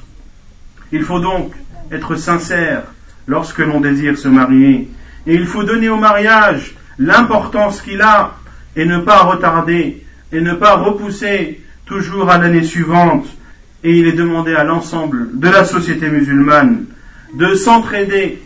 Il 0.91 1.03
faut 1.03 1.19
donc 1.19 1.53
être 1.91 2.15
sincère 2.15 2.83
lorsque 3.27 3.59
l'on 3.59 3.79
désire 3.79 4.17
se 4.17 4.27
marier. 4.27 4.89
Et 5.27 5.35
il 5.35 5.45
faut 5.45 5.63
donner 5.63 5.89
au 5.89 5.97
mariage 5.97 6.75
l'importance 6.97 7.81
qu'il 7.81 8.01
a 8.01 8.35
et 8.75 8.85
ne 8.85 8.99
pas 8.99 9.23
retarder 9.23 10.03
et 10.31 10.41
ne 10.41 10.53
pas 10.53 10.75
repousser 10.75 11.61
toujours 11.85 12.29
à 12.29 12.37
l'année 12.37 12.63
suivante. 12.63 13.25
Et 13.83 13.97
il 13.97 14.07
est 14.07 14.13
demandé 14.13 14.53
à 14.55 14.63
l'ensemble 14.63 15.39
de 15.39 15.49
la 15.49 15.63
société 15.63 16.09
musulmane 16.09 16.85
de 17.33 17.53
s'entraider 17.53 18.41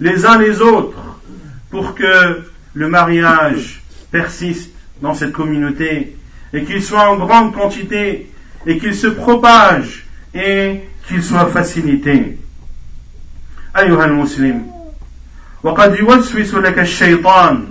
les 0.00 0.26
uns 0.26 0.38
les 0.38 0.60
autres 0.60 1.20
pour 1.70 1.94
que 1.94 2.42
le 2.72 2.88
mariage 2.88 3.82
persiste 4.10 4.70
dans 5.02 5.14
cette 5.14 5.32
communauté 5.32 6.16
et 6.52 6.64
qu'il 6.64 6.82
soit 6.82 7.10
en 7.10 7.16
grande 7.16 7.52
quantité 7.52 8.30
et 8.66 8.78
qu'il 8.78 8.94
se 8.94 9.06
propage 9.06 10.06
et 10.34 10.80
qu'il 11.06 11.22
soit 11.22 11.46
facilité. 11.46 12.38
أيها 13.76 14.04
المسلم 14.04 14.66
وقد 15.62 15.98
يوسوس 15.98 16.54
لك 16.54 16.78
الشيطان 16.78 17.64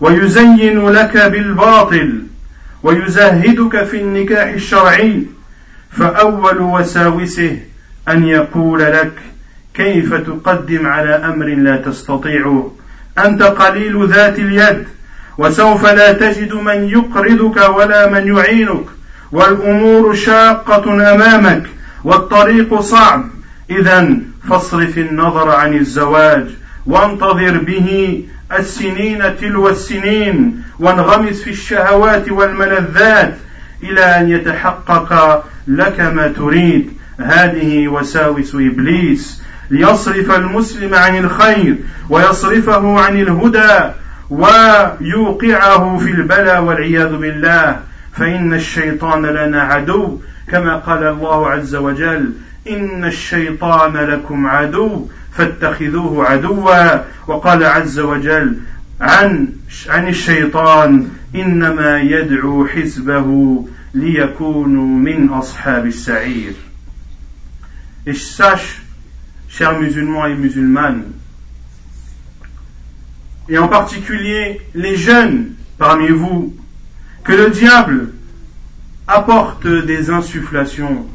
ويزين 0.00 0.88
لك 0.88 1.16
بالباطل 1.16 2.22
ويزهدك 2.82 3.84
في 3.84 4.00
النكاح 4.00 4.48
الشرعي 4.48 5.22
فأول 5.90 6.60
وساوسه 6.60 7.58
أن 8.08 8.24
يقول 8.24 8.80
لك 8.80 9.12
كيف 9.74 10.14
تقدم 10.14 10.86
على 10.86 11.10
أمر 11.10 11.46
لا 11.46 11.76
تستطيعه 11.76 12.74
أنت 13.18 13.42
قليل 13.42 14.08
ذات 14.08 14.38
اليد 14.38 14.84
وسوف 15.38 15.86
لا 15.86 16.12
تجد 16.12 16.52
من 16.52 16.88
يقرضك 16.88 17.68
ولا 17.76 18.10
من 18.10 18.36
يعينك 18.36 18.95
والأمور 19.32 20.14
شاقة 20.14 21.12
أمامك 21.14 21.62
والطريق 22.04 22.80
صعب. 22.80 23.24
إذا 23.70 24.16
فاصرف 24.48 24.98
النظر 24.98 25.50
عن 25.50 25.74
الزواج 25.74 26.46
وانتظر 26.86 27.58
به 27.58 28.22
السنين 28.58 29.36
تلو 29.40 29.68
السنين 29.68 30.62
وانغمس 30.78 31.42
في 31.42 31.50
الشهوات 31.50 32.28
والملذات 32.28 33.34
إلى 33.82 34.00
أن 34.00 34.30
يتحقق 34.30 35.44
لك 35.68 36.00
ما 36.00 36.28
تريد. 36.28 36.92
هذه 37.20 37.88
وساوس 37.88 38.54
إبليس. 38.54 39.42
ليصرف 39.70 40.30
المسلم 40.30 40.94
عن 40.94 41.18
الخير 41.18 41.76
ويصرفه 42.10 43.00
عن 43.00 43.20
الهدى 43.20 43.92
ويوقعه 44.30 45.98
في 45.98 46.10
البلاء 46.10 46.62
والعياذ 46.62 47.16
بالله. 47.16 47.80
فإن 48.16 48.54
الشيطان 48.54 49.26
لنا 49.26 49.62
عدو 49.62 50.20
كما 50.48 50.76
قال 50.76 51.06
الله 51.06 51.48
عز 51.50 51.74
وجل 51.74 52.32
إن 52.68 53.04
الشيطان 53.04 53.96
لكم 53.96 54.46
عدو 54.46 55.08
فاتخذوه 55.32 56.26
عدوا. 56.26 57.04
وقال 57.26 57.64
عز 57.64 57.98
وجل 57.98 58.56
عن 59.00 59.48
عن 59.88 60.08
الشيطان 60.08 61.08
إنما 61.34 62.00
يدعو 62.00 62.66
حزبه 62.66 63.64
ليكونوا 63.94 64.98
من 64.98 65.28
أصحاب 65.28 65.86
السعير. 65.86 66.54
Et 68.06 68.14
sache, 68.14 68.82
chers 69.48 69.78
musulmans 69.80 70.26
et 70.26 70.34
musulmanes, 70.34 71.02
et 73.48 73.58
en 73.58 73.68
particulier 73.68 74.60
les 74.74 74.96
jeunes 74.96 75.54
parmi 75.78 76.08
vous, 76.08 76.54
que 77.26 77.32
le 77.32 77.50
diable 77.50 78.12
apporte 79.08 79.66
des 79.66 80.10
insufflations. 80.10 81.06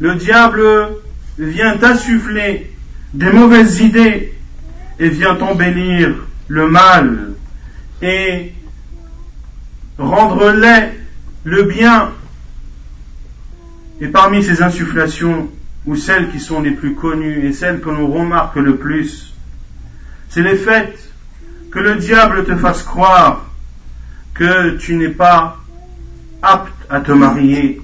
Le 0.00 0.16
diable 0.16 0.62
vient 1.38 1.80
insuffler 1.82 2.72
des 3.14 3.30
mauvaises 3.30 3.80
idées 3.80 4.34
et 4.98 5.08
vient 5.08 5.38
embellir 5.38 6.14
le 6.48 6.68
mal 6.68 7.30
et 8.02 8.52
rendre 9.96 10.50
laid 10.50 10.92
le 11.44 11.62
bien. 11.62 12.10
Et 14.00 14.08
parmi 14.08 14.42
ces 14.42 14.62
insufflations, 14.62 15.48
ou 15.86 15.96
celles 15.96 16.30
qui 16.30 16.40
sont 16.40 16.60
les 16.60 16.72
plus 16.72 16.94
connues 16.94 17.46
et 17.46 17.52
celles 17.52 17.80
que 17.80 17.90
l'on 17.90 18.08
remarque 18.08 18.56
le 18.56 18.76
plus, 18.76 19.34
c'est 20.28 20.42
le 20.42 20.56
fait 20.56 20.98
que 21.70 21.78
le 21.78 21.96
diable 21.96 22.44
te 22.44 22.56
fasse 22.56 22.82
croire 22.82 23.47
que 24.38 24.76
tu 24.76 24.94
n'es 24.94 25.08
pas 25.08 25.58
apte 26.42 26.72
à 26.88 27.00
te 27.00 27.12
marier, 27.12 27.80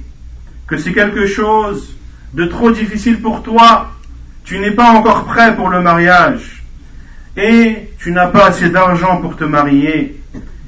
que 0.67 0.79
c'est 0.79 0.93
quelque 0.93 1.27
chose 1.27 1.97
de 2.33 2.47
trop 2.47 2.71
difficile 2.71 3.21
pour 3.21 3.43
toi, 3.43 3.91
tu 4.45 4.59
n'es 4.59 4.71
pas 4.71 4.91
encore 4.91 5.25
prêt 5.25 5.57
pour 5.57 5.69
le 5.69 5.81
mariage, 5.81 6.65
et 7.37 7.89
tu 7.99 8.13
n'as 8.13 8.29
pas 8.29 8.47
assez 8.47 8.71
d'argent 8.71 9.19
pour 9.19 9.37
te 9.37 9.45
marier, 9.45 10.21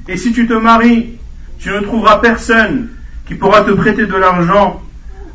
et 0.07 0.17
si 0.17 0.33
tu 0.33 0.45
te 0.45 0.53
maries, 0.53 1.17
tu 1.59 1.69
ne 1.69 1.79
trouveras 1.79 2.17
personne 2.17 2.89
qui 3.25 3.35
pourra 3.35 3.61
te 3.61 3.71
prêter 3.71 4.05
de 4.05 4.15
l'argent, 4.15 4.81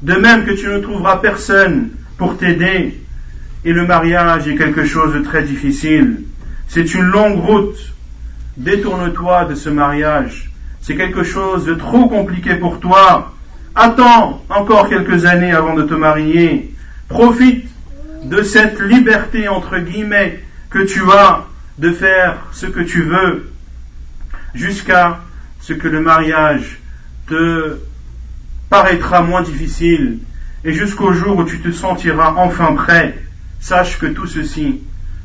de 0.03 0.15
même 0.15 0.45
que 0.45 0.53
tu 0.53 0.67
ne 0.69 0.79
trouveras 0.79 1.17
personne 1.17 1.91
pour 2.19 2.37
t'aider, 2.37 3.01
et 3.65 3.73
le 3.73 3.87
mariage 3.87 4.49
est 4.49 4.57
quelque 4.57 4.85
chose 4.85 5.15
de 5.15 5.21
très 5.21 5.43
difficile. 5.45 6.25
C'est 6.69 6.95
une 6.95 7.03
longue 7.05 7.39
route. 7.39 7.92
Détourne-toi 8.57 9.47
de 9.47 9.55
ce 9.55 9.69
mariage. 9.69 10.51
C'est 10.81 10.97
quelque 10.97 11.23
chose 11.23 11.65
de 11.65 11.75
trop 11.75 12.09
compliqué 12.09 12.57
pour 12.57 12.81
toi. 12.81 13.35
Attends 13.75 14.45
encore 14.51 14.89
quelques 14.89 15.25
années 15.25 15.53
avant 15.53 15.75
de 15.75 15.83
te 15.83 15.95
marier. 15.95 16.75
Profite 17.09 17.67
de 18.25 18.43
cette 18.43 18.81
liberté, 18.81 19.49
entre 19.49 19.79
guillemets, 19.79 20.43
que 20.71 20.81
tu 20.81 21.03
as 21.11 21.47
de 21.79 21.91
faire 21.93 22.47
ce 22.53 22.67
que 22.67 22.81
tu 22.81 23.03
veux 23.03 23.51
jusqu'à 24.55 25.21
ce 25.61 25.73
que 25.73 25.89
le 25.89 26.01
mariage 26.01 26.81
te 27.29 27.79
paraîtra 28.69 29.23
moins 29.23 29.43
difficile 29.43 30.19
et 30.65 30.73
jusqu'au 30.73 31.13
jour 31.13 31.39
où 31.39 31.45
tu 31.45 31.61
te 31.61 31.73
sentiras 31.73 32.35
enfin 32.37 32.75
prêt. 32.75 33.19
Sache 33.61 33.99
que 33.99 34.07
tout 34.07 34.27
ceci 34.27 34.81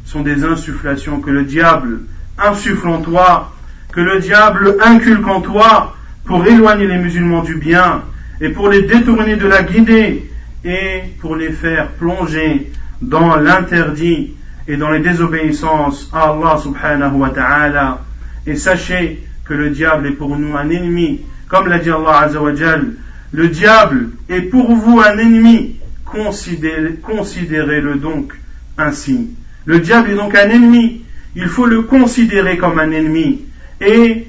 sont 0.06 0.22
des 0.22 0.44
insufflations 0.44 1.20
que 1.20 1.30
le 1.30 1.44
diable 1.44 2.02
insuffle 2.38 2.88
en 2.88 3.02
toi, 3.02 3.54
que 3.92 4.02
le 4.02 4.20
diable 4.20 4.78
inculque 4.84 5.28
en 5.28 5.42
toi 5.42 5.96
pour 6.26 6.46
éloigner 6.46 6.88
les 6.88 6.98
musulmans 6.98 7.42
du 7.42 7.56
bien 7.56 8.04
et 8.42 8.50
pour 8.50 8.70
les 8.70 8.84
détourner 8.84 9.36
de 9.36 9.48
la 9.48 9.64
guidée 9.64 10.30
et 10.64 11.02
pour 11.20 11.36
les 11.36 11.52
faire 11.52 11.90
plonger 11.92 12.72
dans 13.02 13.36
l'interdit 13.38 14.34
et 14.68 14.78
dans 14.78 14.92
les 14.92 15.00
désobéissances 15.00 16.10
à 16.14 16.30
Allah 16.30 16.58
subhanahu 16.62 17.16
wa 17.16 17.30
ta'ala. 17.30 18.02
Et 18.46 18.56
sachez 18.56 19.24
que 19.46 19.54
le 19.54 19.70
diable 19.70 20.08
est 20.08 20.12
pour 20.12 20.38
nous 20.38 20.56
un 20.58 20.70
ennemi, 20.70 21.22
comme 21.48 21.68
l'a 21.68 21.80
dit 21.80 21.90
Allah 21.90 22.20
azawajal, 22.24 22.94
le 23.32 23.48
diable 23.48 24.10
est 24.30 24.42
pour 24.42 24.74
vous 24.74 25.00
un 25.00 25.18
ennemi, 25.18 25.78
considérez-le 26.06 27.96
donc 27.96 28.34
ainsi. 28.78 29.32
Le 29.66 29.80
diable 29.80 30.12
est 30.12 30.16
donc 30.16 30.36
un 30.36 30.50
ennemi. 30.50 31.04
Il 31.40 31.50
faut 31.50 31.68
le 31.68 31.84
considérer 31.84 32.58
comme 32.58 32.80
un 32.80 32.90
ennemi. 32.90 33.46
Et 33.80 34.26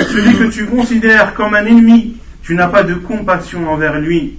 celui 0.00 0.36
que 0.36 0.50
tu 0.50 0.66
considères 0.66 1.34
comme 1.34 1.54
un 1.54 1.64
ennemi, 1.64 2.16
tu 2.42 2.56
n'as 2.56 2.66
pas 2.66 2.82
de 2.82 2.94
compassion 2.94 3.70
envers 3.70 4.00
lui. 4.00 4.38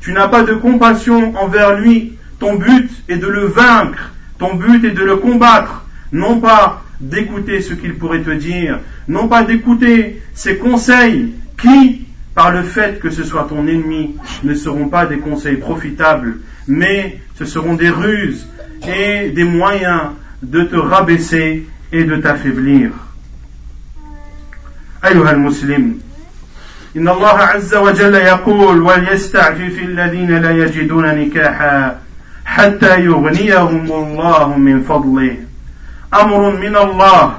Tu 0.00 0.12
n'as 0.14 0.28
pas 0.28 0.44
de 0.44 0.54
compassion 0.54 1.36
envers 1.36 1.78
lui. 1.78 2.14
Ton 2.38 2.54
but 2.54 2.90
est 3.10 3.18
de 3.18 3.26
le 3.26 3.44
vaincre. 3.44 4.12
Ton 4.38 4.54
but 4.54 4.82
est 4.82 4.92
de 4.92 5.04
le 5.04 5.16
combattre. 5.16 5.84
Non 6.10 6.40
pas 6.40 6.84
d'écouter 7.00 7.60
ce 7.60 7.74
qu'il 7.74 7.96
pourrait 7.96 8.22
te 8.22 8.30
dire. 8.30 8.80
Non 9.06 9.28
pas 9.28 9.42
d'écouter 9.42 10.22
ses 10.32 10.56
conseils 10.56 11.34
qui, 11.60 12.06
par 12.34 12.50
le 12.50 12.62
fait 12.62 12.98
que 12.98 13.10
ce 13.10 13.24
soit 13.24 13.46
ton 13.46 13.66
ennemi, 13.66 14.16
ne 14.42 14.54
seront 14.54 14.88
pas 14.88 15.04
des 15.04 15.18
conseils 15.18 15.56
profitables, 15.56 16.38
mais 16.66 17.18
ce 17.38 17.44
seront 17.44 17.74
des 17.74 17.90
ruses 17.90 18.48
et 18.88 19.28
des 19.28 19.44
moyens 19.44 20.12
de 20.42 20.62
te 20.62 20.76
rabaisser 20.76 21.66
et 21.92 22.04
de 22.04 22.16
t'affaiblir. 22.16 22.90
أيها 25.04 25.30
المسلم 25.30 26.00
إن 26.96 27.08
الله 27.08 27.38
عز 27.38 27.74
وجل 27.74 28.14
يقول 28.14 28.82
وليستعفف 28.82 29.78
الذين 29.78 30.38
لا 30.38 30.50
يجدون 30.50 31.06
نكاحا 31.06 31.98
حتى 32.44 33.00
يغنيهم 33.00 33.92
الله 33.92 34.56
من 34.58 34.82
فضله 34.82 35.36
أمر 36.14 36.56
من 36.56 36.76
الله 36.76 37.38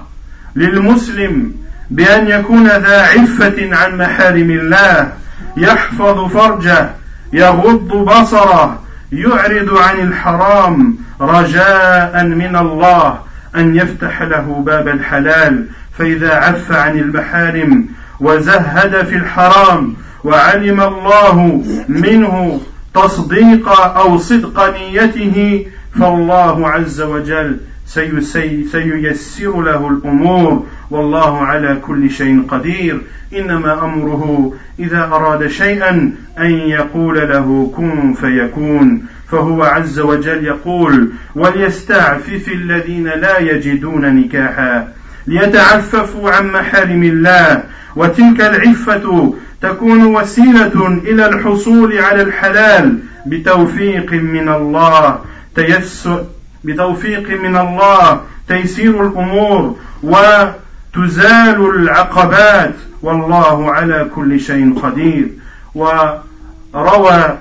للمسلم 0.55 1.53
بأن 1.91 2.27
يكون 2.27 2.67
ذا 2.67 3.01
عفة 3.01 3.75
عن 3.75 3.97
محارم 3.97 4.51
الله 4.51 5.13
يحفظ 5.57 6.31
فرجه 6.33 6.89
يغض 7.33 7.87
بصره 7.87 8.81
يعرض 9.11 9.77
عن 9.77 9.99
الحرام 9.99 10.97
رجاء 11.21 12.25
من 12.25 12.55
الله 12.55 13.19
أن 13.55 13.75
يفتح 13.75 14.21
له 14.21 14.63
باب 14.65 14.87
الحلال. 14.87 15.65
فإذا 15.97 16.33
عف 16.33 16.71
عن 16.71 16.99
المحارم 16.99 17.87
وزهد 18.19 19.05
في 19.05 19.15
الحرام 19.15 19.95
وعلم 20.23 20.81
الله 20.81 21.63
منه 21.89 22.61
تصديق 22.93 23.69
أو 23.79 24.17
صدق 24.17 24.79
نيته 24.79 25.65
فالله 25.99 26.69
عز 26.69 27.01
وجل 27.01 27.59
سييسر 27.89 29.61
له 29.61 29.87
الأمور 29.89 30.65
والله 30.91 31.37
على 31.37 31.77
كل 31.81 32.09
شيء 32.09 32.43
قدير. 32.49 33.01
إنما 33.37 33.83
أمره 33.83 34.53
إذا 34.79 35.03
أراد 35.03 35.47
شيئا 35.47 36.13
أن 36.39 36.51
يقول 36.51 37.17
له 37.29 37.71
كن 37.75 38.13
فيكون. 38.13 39.05
فهو 39.31 39.63
عز 39.63 39.99
وجل 39.99 40.45
يقول 40.45 41.09
وليستعفف 41.35 42.47
الذين 42.47 43.07
لا 43.07 43.39
يجدون 43.39 44.15
نكاحا 44.15 44.87
ليتعففوا 45.27 46.31
عن 46.31 46.51
محارم 46.51 47.03
الله. 47.03 47.63
وتلك 47.95 48.41
العفة 48.41 49.33
تكون 49.61 50.05
وسيلة 50.15 50.87
إلى 50.87 51.25
الحصول 51.25 51.97
على 51.97 52.21
الحلال 52.21 52.99
بتوفيق 53.25 54.13
من 54.13 54.49
الله. 54.49 55.19
تيسر 55.55 56.23
بتوفيق 56.63 57.29
من 57.29 57.57
الله 57.57 58.21
تيسير 58.47 59.07
الأمور 59.07 59.75
وتزال 60.03 61.75
العقبات. 61.75 62.75
والله 63.01 63.71
على 63.71 64.09
كل 64.15 64.39
شيء 64.39 64.79
قدير. 64.79 65.27
وروى 65.75 67.37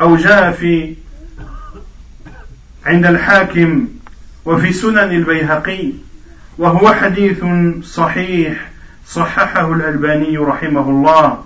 أو 0.00 0.16
جاء 0.16 0.52
في 0.52 0.94
عند 2.86 3.06
الحاكم 3.06 3.88
وفي 4.44 4.72
سنن 4.72 4.98
البيهقي 4.98 5.92
وهو 6.58 6.92
حديث 6.92 7.44
صحيح 7.84 8.70
صححه 9.06 9.72
الألباني 9.72 10.38
رحمه 10.38 10.90
الله. 10.90 11.38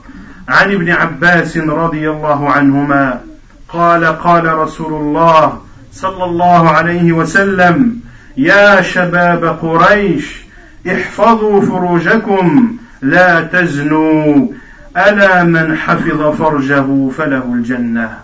عن 0.49 0.73
ابن 0.73 0.91
عباس 0.91 1.57
رضي 1.57 2.11
الله 2.11 2.51
عنهما 2.51 3.21
قال 3.69 4.05
قال 4.05 4.59
رسول 4.59 4.93
الله 4.93 5.61
صلى 5.95 6.25
الله 6.25 6.71
عليه 6.71 7.13
وسلم 7.13 8.01
يا 8.37 8.83
شباب 8.83 9.45
قريش 9.45 10.45
احفظوا 10.87 11.61
فروجكم 11.61 12.77
لا 13.03 13.41
تزنوا 13.41 14.49
ألا 14.97 15.43
من 15.45 15.77
حفظ 15.77 16.23
فرجه 16.23 17.09
فله 17.09 17.45
الجنة. 17.55 18.19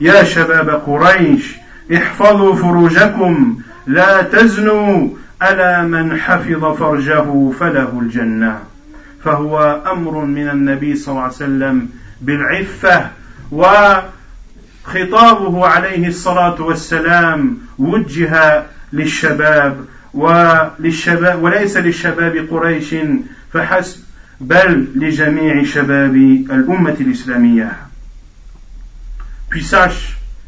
يا 0.00 0.24
شباب 0.24 0.68
قريش 0.70 1.56
احفظوا 1.94 2.54
فروجكم 2.54 3.58
لا 3.86 4.22
تزنوا 4.22 5.08
ألا 5.42 5.82
من 5.82 6.20
حفظ 6.20 6.64
فرجه 6.64 7.50
فله 7.60 8.00
الجنة. 8.02 8.58
فهو 9.24 9.82
أمر 9.92 10.24
من 10.24 10.48
النبي 10.48 10.96
صلى 10.96 11.12
الله 11.12 11.22
عليه 11.22 11.34
وسلم 11.34 11.88
بالعفة 12.20 13.06
خطابه 14.84 15.66
عليه 15.66 16.08
الصلاة 16.08 16.62
والسلام 16.62 17.58
وجه 17.78 18.62
للشباب 18.92 19.84
وللشباب 20.14 21.42
وليس 21.42 21.76
للشباب 21.76 22.48
قريش 22.50 22.94
فحسب 23.52 24.00
بل 24.40 24.88
لجميع 24.94 25.64
شباب 25.64 26.14
الأمة 26.50 26.96
الإسلامية. 27.00 27.76
فساش 29.52 29.94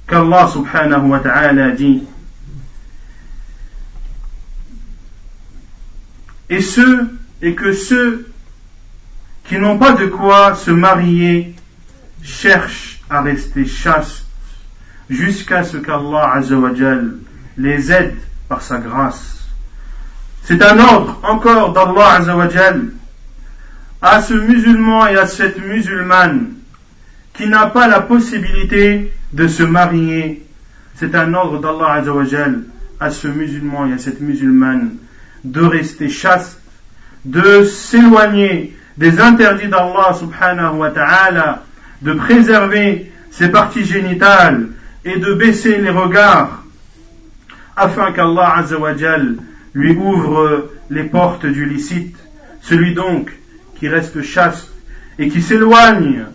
كالله 0.09 0.47
سبحانه 0.47 1.05
وتعالى 1.05 1.71
دي 1.71 2.01
Et 6.49 6.61
ceux, 6.61 7.09
et 7.43 7.55
que 7.57 7.73
ceux 7.73 8.29
qui 9.45 9.59
n'ont 9.59 9.79
pas 9.79 9.93
de 9.93 10.07
quoi 10.07 10.55
se 10.55 10.71
marier 10.71 11.55
cherchent 12.23 13.01
à 13.11 13.21
rester 13.23 13.67
chastes 13.67 14.26
jusqu'à 15.09 15.65
ce 15.65 15.77
qu'Allah 15.77 16.33
azawajal 16.35 17.15
les 17.57 17.93
aide 17.93 18.17
par 18.49 18.63
sa 18.63 18.79
grâce. 18.79 19.47
C'est 20.43 20.63
un 20.63 20.79
ordre 20.79 21.19
encore 21.23 21.73
d'Allah 21.73 22.13
azawajal 22.21 22.89
à 24.03 24.23
ce 24.23 24.35
musulman 24.35 25.07
et 25.09 25.17
à 25.17 25.27
cette 25.27 25.59
musulmane 25.65 26.53
qui 27.35 27.49
n'a 27.49 27.67
pas 27.67 27.89
la 27.89 28.01
possibilité 28.01 29.13
de 29.33 29.49
se 29.49 29.63
marier. 29.63 30.45
C'est 30.95 31.15
un 31.15 31.35
ordre 31.35 31.61
d'Allah 31.61 31.95
azawajal 31.95 32.63
à 33.01 33.11
ce 33.11 33.29
musulman 33.29 33.87
et 33.87 33.95
à 33.95 33.99
cette 33.99 34.21
musulmane 34.21 34.97
de 35.45 35.61
rester 35.61 36.09
chaste, 36.09 36.61
de 37.25 37.65
s'éloigner 37.65 38.77
des 38.97 39.21
interdits 39.21 39.69
d'Allah 39.69 40.15
subhanahu 40.19 40.77
wa 40.77 40.91
ta'ala, 40.91 41.65
de 42.03 42.13
préserver 42.13 43.13
ses 43.31 43.49
parties 43.49 43.85
génitales 43.85 44.69
et 45.07 45.19
de 45.19 45.33
baisser 45.33 45.79
les 45.79 45.91
regards 45.91 46.63
afin 47.77 48.13
qu'Allah 48.13 48.57
azawajal 48.57 49.37
lui 49.73 49.93
ouvre 49.93 50.71
les 50.91 51.05
portes 51.05 51.47
du 51.47 51.65
licite. 51.65 52.17
Celui 52.61 52.93
donc 52.95 53.31
qui 53.79 53.89
reste 53.89 54.21
chaste 54.23 54.73
et 55.19 55.29
qui 55.29 55.41
s'éloigne 55.41 56.27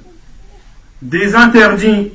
des 1.01 1.35
interdits, 1.35 2.11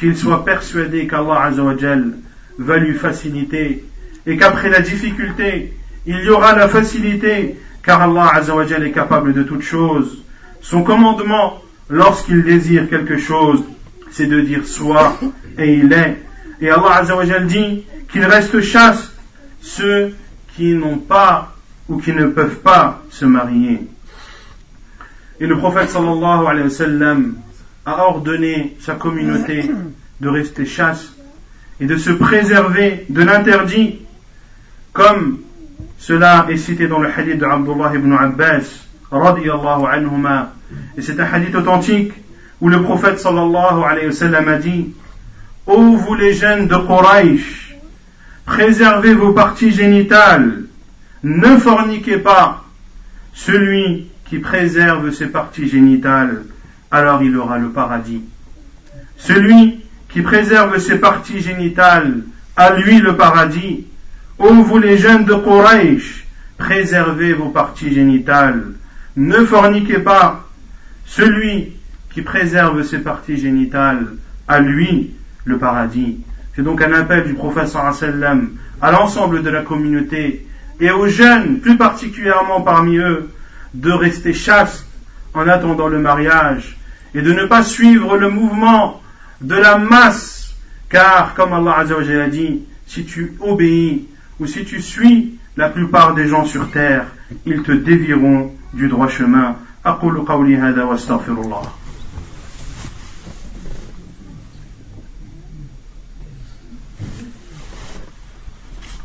qu'il 0.00 0.16
soit 0.16 0.44
persuadé 0.44 1.06
qu'Allah 1.06 1.44
azawajal 1.44 2.14
va 2.58 2.76
lui 2.78 2.94
faciliter 2.94 3.84
et 4.26 4.36
qu'après 4.36 4.70
la 4.70 4.80
difficulté, 4.80 5.74
il 6.06 6.20
y 6.20 6.30
aura 6.30 6.54
la 6.54 6.68
facilité 6.68 7.56
car 7.82 8.02
Allah 8.02 8.30
Azzawajal 8.34 8.86
est 8.86 8.92
capable 8.92 9.32
de 9.32 9.42
toutes 9.42 9.62
choses. 9.62 10.22
Son 10.60 10.82
commandement, 10.82 11.62
lorsqu'il 11.88 12.42
désire 12.44 12.88
quelque 12.88 13.16
chose, 13.16 13.62
c'est 14.10 14.26
de 14.26 14.40
dire 14.40 14.66
soit 14.66 15.18
et 15.58 15.74
il 15.74 15.92
est. 15.92 16.16
Et 16.60 16.70
Allah 16.70 16.96
Azzawajal 16.98 17.46
dit 17.46 17.84
qu'il 18.10 18.24
reste 18.24 18.60
chaste 18.60 19.12
ceux 19.60 20.14
qui 20.56 20.74
n'ont 20.74 20.98
pas 20.98 21.54
ou 21.88 21.98
qui 21.98 22.12
ne 22.12 22.26
peuvent 22.26 22.60
pas 22.60 23.02
se 23.10 23.24
marier. 23.24 23.80
Et 25.40 25.46
le 25.46 25.58
prophète 25.58 25.90
sallallahu 25.90 26.46
alayhi 26.46 26.64
wa 26.64 26.70
sallam 26.70 27.34
a 27.86 28.04
ordonné 28.04 28.76
sa 28.80 28.94
communauté 28.94 29.70
de 30.20 30.28
rester 30.28 30.66
chaste 30.66 31.12
et 31.80 31.86
de 31.86 31.96
se 31.96 32.10
préserver 32.10 33.06
de 33.08 33.22
l'interdit 33.22 34.00
comme 34.92 35.38
cela 35.96 36.46
est 36.48 36.56
cité 36.56 36.88
dans 36.88 36.98
le 36.98 37.08
hadith 37.08 37.38
de 37.38 37.44
Abdullah 37.44 37.92
ibn 37.94 38.12
Abbas, 38.12 38.86
radiyallahu 39.10 39.86
anhuma. 39.86 40.52
Et 40.96 41.02
c'est 41.02 41.18
un 41.20 41.24
hadith 41.24 41.54
authentique 41.54 42.12
où 42.60 42.68
le 42.68 42.82
prophète 42.82 43.20
sallallahu 43.20 43.84
alayhi 43.84 44.06
wa 44.06 44.12
sallam 44.12 44.48
a 44.48 44.56
dit 44.56 44.92
Ô 45.68 45.96
vous 45.96 46.14
les 46.14 46.32
jeunes 46.32 46.66
de 46.66 46.76
Quraysh, 46.76 47.76
préservez 48.46 49.12
vos 49.12 49.34
parties 49.34 49.70
génitales, 49.70 50.62
ne 51.22 51.58
forniquez 51.58 52.16
pas. 52.16 52.64
Celui 53.34 54.06
qui 54.24 54.38
préserve 54.38 55.10
ses 55.10 55.26
parties 55.26 55.68
génitales, 55.68 56.44
alors 56.90 57.22
il 57.22 57.36
aura 57.36 57.58
le 57.58 57.68
paradis. 57.68 58.22
Celui 59.18 59.80
qui 60.08 60.22
préserve 60.22 60.78
ses 60.78 60.96
parties 60.96 61.42
génitales, 61.42 62.22
a 62.56 62.72
lui 62.72 62.98
le 63.00 63.18
paradis. 63.18 63.84
Ô 64.38 64.54
vous 64.54 64.78
les 64.78 64.96
jeunes 64.96 65.26
de 65.26 65.34
Quraysh, 65.34 66.24
préservez 66.56 67.34
vos 67.34 67.50
parties 67.50 67.92
génitales, 67.92 68.68
ne 69.18 69.44
forniquez 69.44 69.98
pas. 69.98 70.48
Celui 71.04 71.74
qui 72.10 72.22
préserve 72.22 72.82
ses 72.84 73.00
parties 73.00 73.36
génitales, 73.36 74.14
à 74.48 74.60
lui 74.60 75.12
le 75.47 75.57
paradis. 75.57 76.19
C'est 76.55 76.63
donc 76.63 76.81
un 76.81 76.93
appel 76.93 77.25
du 77.25 77.33
prophète 77.33 77.67
sallam 77.67 78.51
à 78.81 78.91
l'ensemble 78.91 79.43
de 79.43 79.49
la 79.49 79.61
communauté 79.61 80.45
et 80.79 80.91
aux 80.91 81.07
jeunes, 81.07 81.59
plus 81.59 81.77
particulièrement 81.77 82.61
parmi 82.61 82.97
eux, 82.97 83.29
de 83.73 83.91
rester 83.91 84.33
chastes 84.33 84.85
en 85.33 85.47
attendant 85.47 85.87
le 85.87 85.99
mariage 85.99 86.77
et 87.15 87.21
de 87.21 87.33
ne 87.33 87.45
pas 87.45 87.63
suivre 87.63 88.17
le 88.17 88.29
mouvement 88.29 89.01
de 89.41 89.55
la 89.55 89.77
masse, 89.77 90.55
car 90.89 91.33
comme 91.33 91.53
Allah 91.53 91.85
a 91.85 92.27
dit, 92.27 92.63
si 92.85 93.05
tu 93.05 93.33
obéis 93.39 94.07
ou 94.39 94.45
si 94.45 94.65
tu 94.65 94.81
suis 94.81 95.37
la 95.57 95.69
plupart 95.69 96.13
des 96.13 96.27
gens 96.27 96.45
sur 96.45 96.69
terre, 96.71 97.05
ils 97.45 97.63
te 97.63 97.71
dévieront 97.71 98.53
du 98.73 98.87
droit 98.87 99.07
chemin. 99.07 99.55
أقول 99.85 100.25
قولي 100.25 100.57
هذا 100.57 100.83
واستغفر 100.83 101.31
الله 101.31 101.63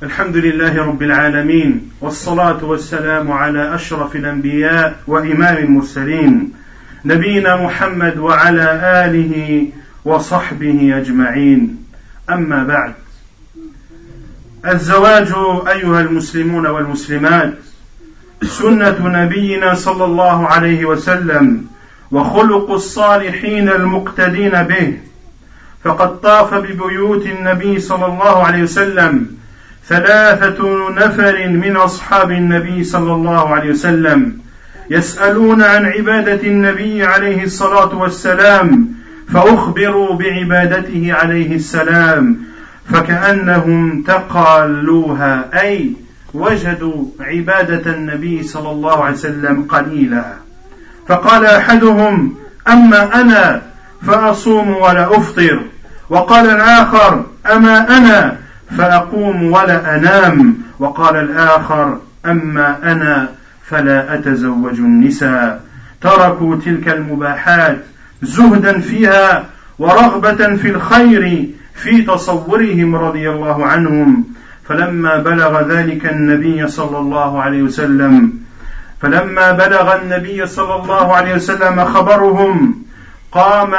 الحمد 0.03 0.37
لله 0.37 0.83
رب 0.83 1.03
العالمين 1.03 1.91
والصلاة 2.01 2.63
والسلام 2.65 3.31
على 3.31 3.75
أشرف 3.75 4.15
الأنبياء 4.15 4.99
وإمام 5.07 5.57
المرسلين 5.57 6.53
نبينا 7.05 7.63
محمد 7.63 8.17
وعلى 8.17 8.65
آله 9.05 9.67
وصحبه 10.05 10.97
أجمعين. 10.97 11.85
أما 12.29 12.63
بعد 12.63 12.93
الزواج 14.67 15.31
أيها 15.67 16.01
المسلمون 16.01 16.67
والمسلمات 16.67 17.53
سنة 18.43 19.07
نبينا 19.07 19.73
صلى 19.73 20.05
الله 20.05 20.47
عليه 20.47 20.85
وسلم 20.85 21.65
وخلق 22.11 22.71
الصالحين 22.71 23.69
المقتدين 23.69 24.63
به 24.63 24.97
فقد 25.83 26.21
طاف 26.21 26.53
ببيوت 26.53 27.25
النبي 27.25 27.79
صلى 27.79 28.05
الله 28.05 28.43
عليه 28.43 28.63
وسلم 28.63 29.42
ثلاثة 29.87 30.89
نفر 30.89 31.47
من 31.47 31.75
أصحاب 31.75 32.31
النبي 32.31 32.83
صلى 32.83 33.13
الله 33.13 33.49
عليه 33.49 33.69
وسلم 33.69 34.37
يسألون 34.89 35.61
عن 35.61 35.85
عبادة 35.85 36.47
النبي 36.47 37.03
عليه 37.03 37.43
الصلاة 37.43 37.95
والسلام 37.97 38.87
فأخبروا 39.33 40.15
بعبادته 40.15 41.13
عليه 41.13 41.55
السلام 41.55 42.37
فكأنهم 42.93 44.03
تقالوها 44.03 45.61
أي 45.61 45.93
وجدوا 46.33 47.05
عبادة 47.19 47.91
النبي 47.91 48.43
صلى 48.43 48.71
الله 48.71 49.03
عليه 49.03 49.15
وسلم 49.15 49.63
قليلا. 49.69 50.25
فقال 51.07 51.45
أحدهم 51.45 52.35
أما 52.67 53.21
أنا 53.21 53.61
فأصوم 54.07 54.69
ولا 54.69 55.17
أفطر 55.17 55.59
وقال 56.09 56.49
الآخر 56.49 57.25
أما 57.51 57.97
أنا 57.97 58.42
فأقوم 58.77 59.43
ولا 59.51 59.95
أنام. 59.95 60.57
وقال 60.79 61.15
الآخر 61.15 61.97
أما 62.25 62.77
أنا 62.91 63.29
فلا 63.65 64.13
أتزوج 64.13 64.77
النساء. 64.79 65.61
تركوا 66.01 66.55
تلك 66.55 66.89
المباحات 66.89 67.77
زهدا 68.21 68.79
فيها 68.79 69.45
ورغبة 69.79 70.55
في 70.55 70.69
الخير 70.69 71.49
في 71.75 72.01
تصورهم 72.01 72.95
رضي 72.95 73.29
الله 73.29 73.65
عنهم. 73.65 74.23
فلما 74.69 75.17
بلغ 75.17 75.61
ذلك 75.67 76.05
النبي 76.05 76.67
صلى 76.67 76.97
الله 76.97 77.41
عليه 77.41 77.61
وسلم 77.63 78.33
فلما 79.01 79.51
بلغ 79.51 79.95
النبي 80.01 80.45
صلى 80.45 80.75
الله 80.75 81.15
عليه 81.15 81.35
وسلم 81.35 81.85
خبرهم 81.85 82.75
قام 83.31 83.73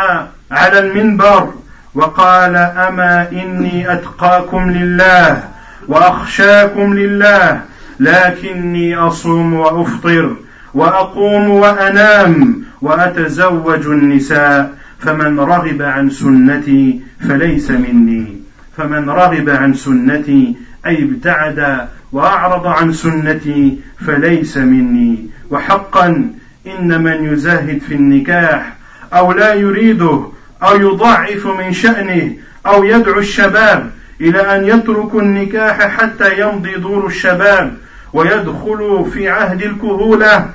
على 0.50 0.78
المنبر 0.78 1.54
وقال 1.94 2.56
أما 2.56 3.28
إني 3.32 3.92
أتقاكم 3.92 4.70
لله 4.70 5.42
وأخشاكم 5.88 6.94
لله 6.94 7.60
لكني 8.00 8.96
أصوم 8.96 9.54
وأفطر 9.54 10.36
وأقوم 10.74 11.50
وأنام 11.50 12.62
وأتزوج 12.82 13.86
النساء 13.86 14.74
فمن 14.98 15.40
رغب 15.40 15.82
عن 15.82 16.10
سنتي 16.10 17.00
فليس 17.28 17.70
مني 17.70 18.40
فمن 18.76 19.10
رغب 19.10 19.48
عن 19.50 19.74
سنتي 19.74 20.56
أي 20.86 21.02
ابتعد 21.02 21.88
وأعرض 22.12 22.66
عن 22.66 22.92
سنتي 22.92 23.78
فليس 24.06 24.56
مني 24.56 25.26
وحقا 25.50 26.30
إن 26.66 27.02
من 27.02 27.32
يزاهد 27.32 27.78
في 27.78 27.94
النكاح 27.94 28.76
أو 29.12 29.32
لا 29.32 29.54
يريده 29.54 30.33
أو 30.64 30.76
يضعف 30.76 31.46
من 31.46 31.72
شأنه 31.72 32.36
أو 32.66 32.84
يدعو 32.84 33.18
الشباب 33.18 33.90
إلى 34.20 34.40
أن 34.56 34.64
يتركوا 34.64 35.20
النكاح 35.20 35.78
حتى 35.88 36.40
يمضي 36.40 36.74
دور 36.74 37.06
الشباب 37.06 37.76
ويدخلوا 38.12 39.10
في 39.10 39.28
عهد 39.28 39.62
الكهولة 39.62 40.50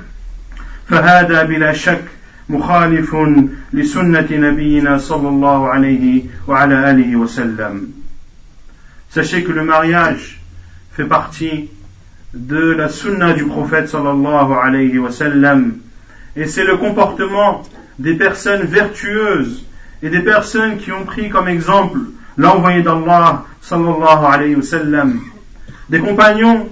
فهذا 0.88 1.42
بلا 1.42 1.72
شك 1.72 2.04
مخالف 2.48 3.16
لسنة 3.72 4.26
نبينا 4.30 4.98
صلى 4.98 5.28
الله 5.28 5.68
عليه 5.68 6.22
وعلى 6.48 6.90
آله 6.90 7.16
وسلم 7.16 7.92
Sachez 9.12 9.42
que 9.42 9.50
le 9.50 9.64
mariage 9.64 10.40
fait 10.92 11.04
partie 11.04 11.68
de 12.32 12.74
la 12.78 12.88
sunna 12.88 13.32
du 13.32 13.44
prophète 13.44 13.88
sallallahu 13.88 14.52
alayhi 14.52 14.98
wa 14.98 15.10
sallam. 15.10 15.78
Et 16.36 16.46
c'est 16.46 16.62
le 16.62 16.76
comportement 16.76 17.62
des 17.98 18.14
personnes 18.14 18.62
vertueuses 18.62 19.64
et 20.02 20.10
des 20.10 20.20
personnes 20.20 20.78
qui 20.78 20.92
ont 20.92 21.04
pris 21.04 21.28
comme 21.28 21.48
exemple 21.48 21.98
l'envoyé 22.36 22.82
d'Allah 22.82 23.44
sallallahu 23.60 24.24
alayhi 24.24 24.54
wa 24.56 24.62
sallam. 24.62 25.20
Des 25.88 26.00
compagnons 26.00 26.68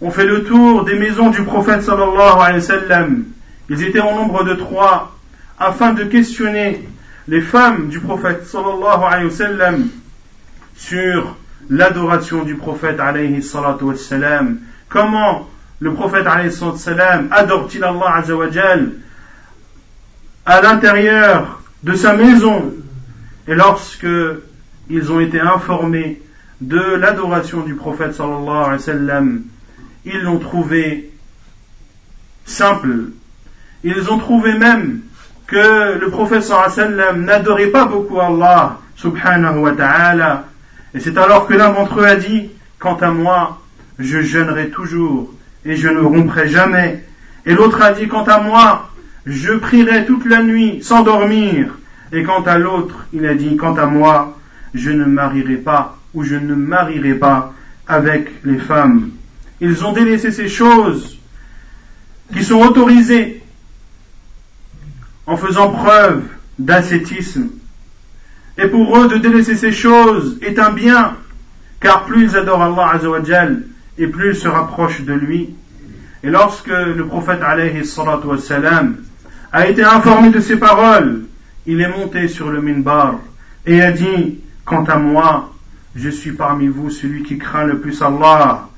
ont 0.00 0.10
fait 0.10 0.26
le 0.26 0.44
tour 0.44 0.84
des 0.84 0.98
maisons 0.98 1.30
du 1.30 1.42
prophète 1.42 1.82
sallallahu 1.82 2.40
alayhi 2.40 2.60
wa 2.60 2.60
sallam. 2.60 3.24
Ils 3.70 3.82
étaient 3.82 4.00
au 4.00 4.14
nombre 4.14 4.44
de 4.44 4.54
trois 4.54 5.16
afin 5.58 5.92
de 5.92 6.04
questionner 6.04 6.86
les 7.28 7.40
femmes 7.40 7.88
du 7.88 8.00
prophète 8.00 8.46
sallallahu 8.46 9.04
alayhi 9.08 9.26
wa 9.26 9.30
sallam 9.30 9.88
sur 10.76 11.36
l'adoration 11.70 12.42
du 12.42 12.56
prophète 12.56 13.00
alayhi 13.00 13.42
salatu 13.42 13.84
wassalam. 13.84 14.58
Comment 14.88 15.48
le 15.80 15.94
prophète 15.94 16.26
alayhi 16.26 16.52
salatu 16.52 16.76
wassalam 16.76 17.28
adore-t-il 17.30 17.84
Allah 17.84 18.16
azawajal 18.16 18.92
à 20.46 20.60
l'intérieur 20.60 21.60
de 21.84 21.94
sa 21.94 22.16
maison 22.16 22.74
Et 23.46 23.54
lorsque 23.54 24.06
ils 24.90 25.12
ont 25.12 25.20
été 25.20 25.40
informés 25.40 26.20
de 26.60 26.80
l'adoration 26.96 27.60
du 27.60 27.74
prophète 27.74 28.14
sallallahu 28.14 28.48
alayhi 28.48 28.72
wa 28.72 28.78
sallam, 28.78 29.42
ils 30.04 30.20
l'ont 30.20 30.38
trouvé 30.38 31.10
simple. 32.44 33.10
Ils 33.82 34.10
ont 34.10 34.18
trouvé 34.18 34.58
même 34.58 35.00
que 35.46 35.98
le 35.98 36.10
prophète 36.10 36.42
sallallahu 36.42 36.72
alayhi 36.72 36.80
wa 36.80 36.96
sallam 36.96 37.24
n'adorait 37.24 37.66
pas 37.68 37.84
beaucoup 37.84 38.18
Allah 38.20 38.80
subhanahu 38.96 39.58
wa 39.60 39.72
ta'ala 39.72 40.44
et 40.94 41.00
c'est 41.00 41.18
alors 41.18 41.46
que 41.46 41.54
l'un 41.54 41.72
d'entre 41.72 42.00
eux 42.00 42.06
a 42.06 42.14
dit, 42.14 42.50
quant 42.78 42.94
à 42.96 43.10
moi, 43.10 43.60
je 43.98 44.20
jeûnerai 44.20 44.70
toujours 44.70 45.32
et 45.64 45.74
je 45.74 45.88
ne 45.88 46.00
romprai 46.00 46.48
jamais. 46.48 47.04
Et 47.46 47.54
l'autre 47.54 47.82
a 47.82 47.92
dit, 47.92 48.06
quant 48.06 48.22
à 48.22 48.38
moi, 48.38 48.90
je 49.26 49.52
prierai 49.54 50.06
toute 50.06 50.26
la 50.26 50.42
nuit 50.42 50.80
sans 50.82 51.02
dormir. 51.02 51.78
Et 52.12 52.22
quant 52.22 52.42
à 52.42 52.58
l'autre, 52.58 53.06
il 53.12 53.26
a 53.26 53.34
dit, 53.34 53.56
quant 53.56 53.74
à 53.74 53.86
moi, 53.86 54.38
je 54.74 54.90
ne 54.90 55.04
marierai 55.04 55.56
pas 55.56 55.98
ou 56.12 56.22
je 56.22 56.36
ne 56.36 56.54
marierai 56.54 57.14
pas 57.14 57.54
avec 57.88 58.30
les 58.44 58.58
femmes. 58.58 59.10
Ils 59.60 59.84
ont 59.84 59.92
délaissé 59.92 60.30
ces 60.30 60.48
choses 60.48 61.18
qui 62.32 62.44
sont 62.44 62.60
autorisées 62.60 63.42
en 65.26 65.36
faisant 65.36 65.70
preuve 65.70 66.22
d'ascétisme 66.58 67.48
et 68.56 68.68
pour 68.68 68.96
eux, 68.96 69.08
de 69.08 69.16
délaisser 69.16 69.56
ces 69.56 69.72
choses 69.72 70.38
est 70.42 70.58
un 70.58 70.70
bien, 70.70 71.16
car 71.80 72.04
plus 72.04 72.24
ils 72.24 72.36
adorent 72.36 72.62
Allah 72.62 72.92
Azzawajal, 72.94 73.64
et 73.98 74.06
plus 74.06 74.30
ils 74.30 74.36
se 74.36 74.48
rapprochent 74.48 75.02
de 75.02 75.12
lui. 75.12 75.50
Et 76.22 76.30
lorsque 76.30 76.68
le 76.68 77.04
prophète 77.06 77.42
alayhi 77.42 77.82
wassalam, 78.24 78.96
a 79.54 79.68
été 79.68 79.84
informé 79.84 80.30
de 80.30 80.40
ces 80.40 80.56
paroles, 80.56 81.22
il 81.64 81.80
est 81.80 81.88
monté 81.88 82.28
sur 82.28 82.50
le 82.50 82.60
minbar 82.60 83.20
et 83.64 83.80
a 83.80 83.92
dit, 83.92 84.40
quant 84.64 84.84
à 84.84 84.96
moi, 84.96 85.54
je 85.94 86.10
suis 86.10 86.32
parmi 86.32 86.66
vous 86.66 86.90
celui 86.90 87.22
qui 87.22 87.38
craint 87.38 87.64
le 87.64 87.78
plus 87.78 88.02
Allah. 88.02 88.68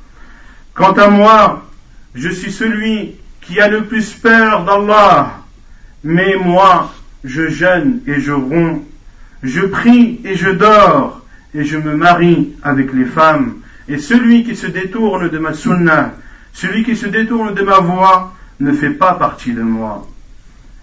Quant 0.74 0.92
à 0.92 1.08
moi, 1.08 1.66
je 2.14 2.28
suis 2.28 2.52
celui 2.52 3.16
qui 3.40 3.58
a 3.58 3.68
le 3.68 3.84
plus 3.84 4.12
peur 4.12 4.64
d'Allah. 4.64 5.40
Mais 6.04 6.36
moi, 6.36 6.92
je 7.24 7.48
jeûne 7.48 8.00
et 8.06 8.20
je 8.20 8.32
romps 8.32 8.84
je 9.42 9.60
prie 9.62 10.20
et 10.24 10.34
je 10.34 10.50
dors 10.50 11.22
et 11.54 11.64
je 11.64 11.78
me 11.78 11.96
marie 11.96 12.52
avec 12.62 12.92
les 12.92 13.04
femmes. 13.06 13.54
Et 13.88 13.98
celui 13.98 14.44
qui 14.44 14.56
se 14.56 14.66
détourne 14.66 15.30
de 15.30 15.38
ma 15.38 15.54
sunna, 15.54 16.14
celui 16.52 16.84
qui 16.84 16.96
se 16.96 17.06
détourne 17.06 17.54
de 17.54 17.62
ma 17.62 17.78
voix, 17.78 18.34
ne 18.60 18.72
fait 18.72 18.90
pas 18.90 19.14
partie 19.14 19.52
de 19.52 19.62
moi. 19.62 20.06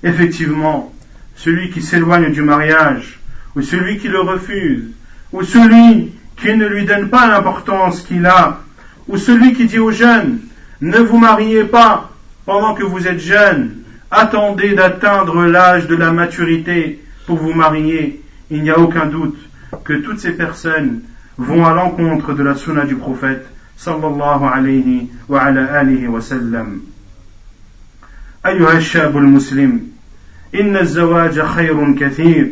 Effectivement, 0.02 0.92
celui 1.34 1.70
qui 1.70 1.82
s'éloigne 1.82 2.32
du 2.32 2.42
mariage, 2.42 3.18
ou 3.56 3.62
celui 3.62 3.98
qui 3.98 4.08
le 4.08 4.20
refuse, 4.20 4.84
ou 5.32 5.42
celui 5.42 6.12
qui 6.36 6.56
ne 6.56 6.66
lui 6.66 6.84
donne 6.84 7.08
pas 7.08 7.26
l'importance 7.26 8.02
qu'il 8.02 8.26
a, 8.26 8.60
ou 9.08 9.16
celui 9.16 9.54
qui 9.54 9.66
dit 9.66 9.78
aux 9.78 9.90
jeunes, 9.90 10.40
ne 10.80 10.98
vous 10.98 11.18
mariez 11.18 11.64
pas 11.64 12.10
pendant 12.46 12.74
que 12.74 12.84
vous 12.84 13.06
êtes 13.08 13.20
jeunes, 13.20 13.78
attendez 14.10 14.74
d'atteindre 14.74 15.44
l'âge 15.46 15.86
de 15.86 15.96
la 15.96 16.12
maturité 16.12 17.02
pour 17.26 17.36
vous 17.36 17.52
marier, 17.52 18.22
il 18.50 18.62
n'y 18.62 18.70
a 18.70 18.78
aucun 18.78 19.06
doute 19.06 19.38
que 19.84 19.94
toutes 19.94 20.20
ces 20.20 20.32
personnes 20.32 21.02
vont 21.36 21.66
à 21.66 21.74
l'encontre 21.74 22.32
de 22.32 22.42
la 22.42 22.54
sunna 22.54 22.84
du 22.84 22.96
prophète 22.96 23.46
sallallahu 23.76 24.44
alayhi 24.44 25.10
wa 25.28 25.40
ala 25.40 25.64
alihi 25.78 26.06
wa 26.06 26.20
sallam. 26.20 26.80
أيها 28.46 28.76
الشاب 28.78 29.16
المسلم 29.16 29.91
إن 30.55 30.77
الزواج 30.77 31.41
خير 31.41 31.95
كثير. 31.99 32.51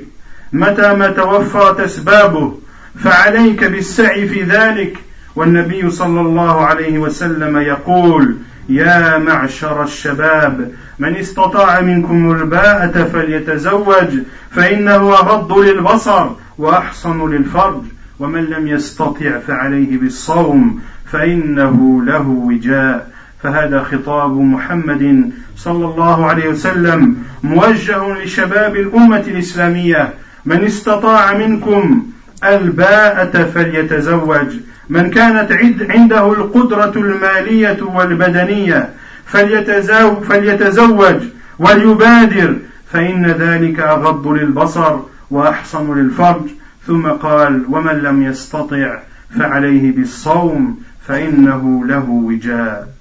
متى 0.53 0.93
ما 0.93 1.07
توفرت 1.07 1.79
أسبابه 1.79 2.59
فعليك 2.99 3.63
بالسعي 3.63 4.27
في 4.27 4.43
ذلك. 4.43 4.97
والنبي 5.35 5.89
صلى 5.89 6.21
الله 6.21 6.65
عليه 6.65 6.99
وسلم 6.99 7.57
يقول 7.57 8.35
يا 8.69 9.17
معشر 9.17 9.83
الشباب 9.83 10.71
من 10.99 11.15
استطاع 11.15 11.81
منكم 11.81 12.31
الباءة 12.31 13.03
فليتزوج 13.03 14.09
فإنه 14.51 15.13
أغض 15.13 15.57
للبصر 15.59 16.29
وأحصن 16.57 17.31
للفرج. 17.31 17.81
ومن 18.19 18.45
لم 18.45 18.67
يستطع 18.67 19.39
فعليه 19.47 19.97
بالصوم 19.97 20.81
فإنه 21.05 22.03
له 22.05 22.27
وجاء. 22.27 23.11
فهذا 23.43 23.83
خطاب 23.83 24.37
محمد 24.37 25.31
صلى 25.57 25.85
الله 25.85 26.25
عليه 26.25 26.47
وسلم 26.47 27.17
موجه 27.43 28.23
لشباب 28.23 28.75
الأمة 28.75 29.23
الإسلامية 29.27 30.13
من 30.45 30.63
استطاع 30.63 31.33
منكم 31.33 32.05
الباءة 32.43 33.43
فليتزوج 33.43 34.47
من 34.89 35.09
كانت 35.09 35.51
عنده 35.89 36.33
القدرة 36.33 36.93
المالية 36.95 37.77
والبدنية 37.81 38.89
فليتزوج, 39.25 40.23
فليتزوج 40.23 41.15
وليبادر 41.59 42.55
فإن 42.91 43.25
ذلك 43.25 43.79
أغض 43.79 44.27
للبصر 44.27 44.99
وأحصن 45.31 45.97
للفرج. 45.97 46.41
ثم 46.87 47.07
قال 47.07 47.63
ومن 47.69 47.93
لم 47.93 48.23
يستطع 48.23 48.99
فعليه 49.39 49.95
بالصوم 49.95 50.79
فإنه 51.07 51.85
له 51.85 52.09
وجاء. 52.09 53.00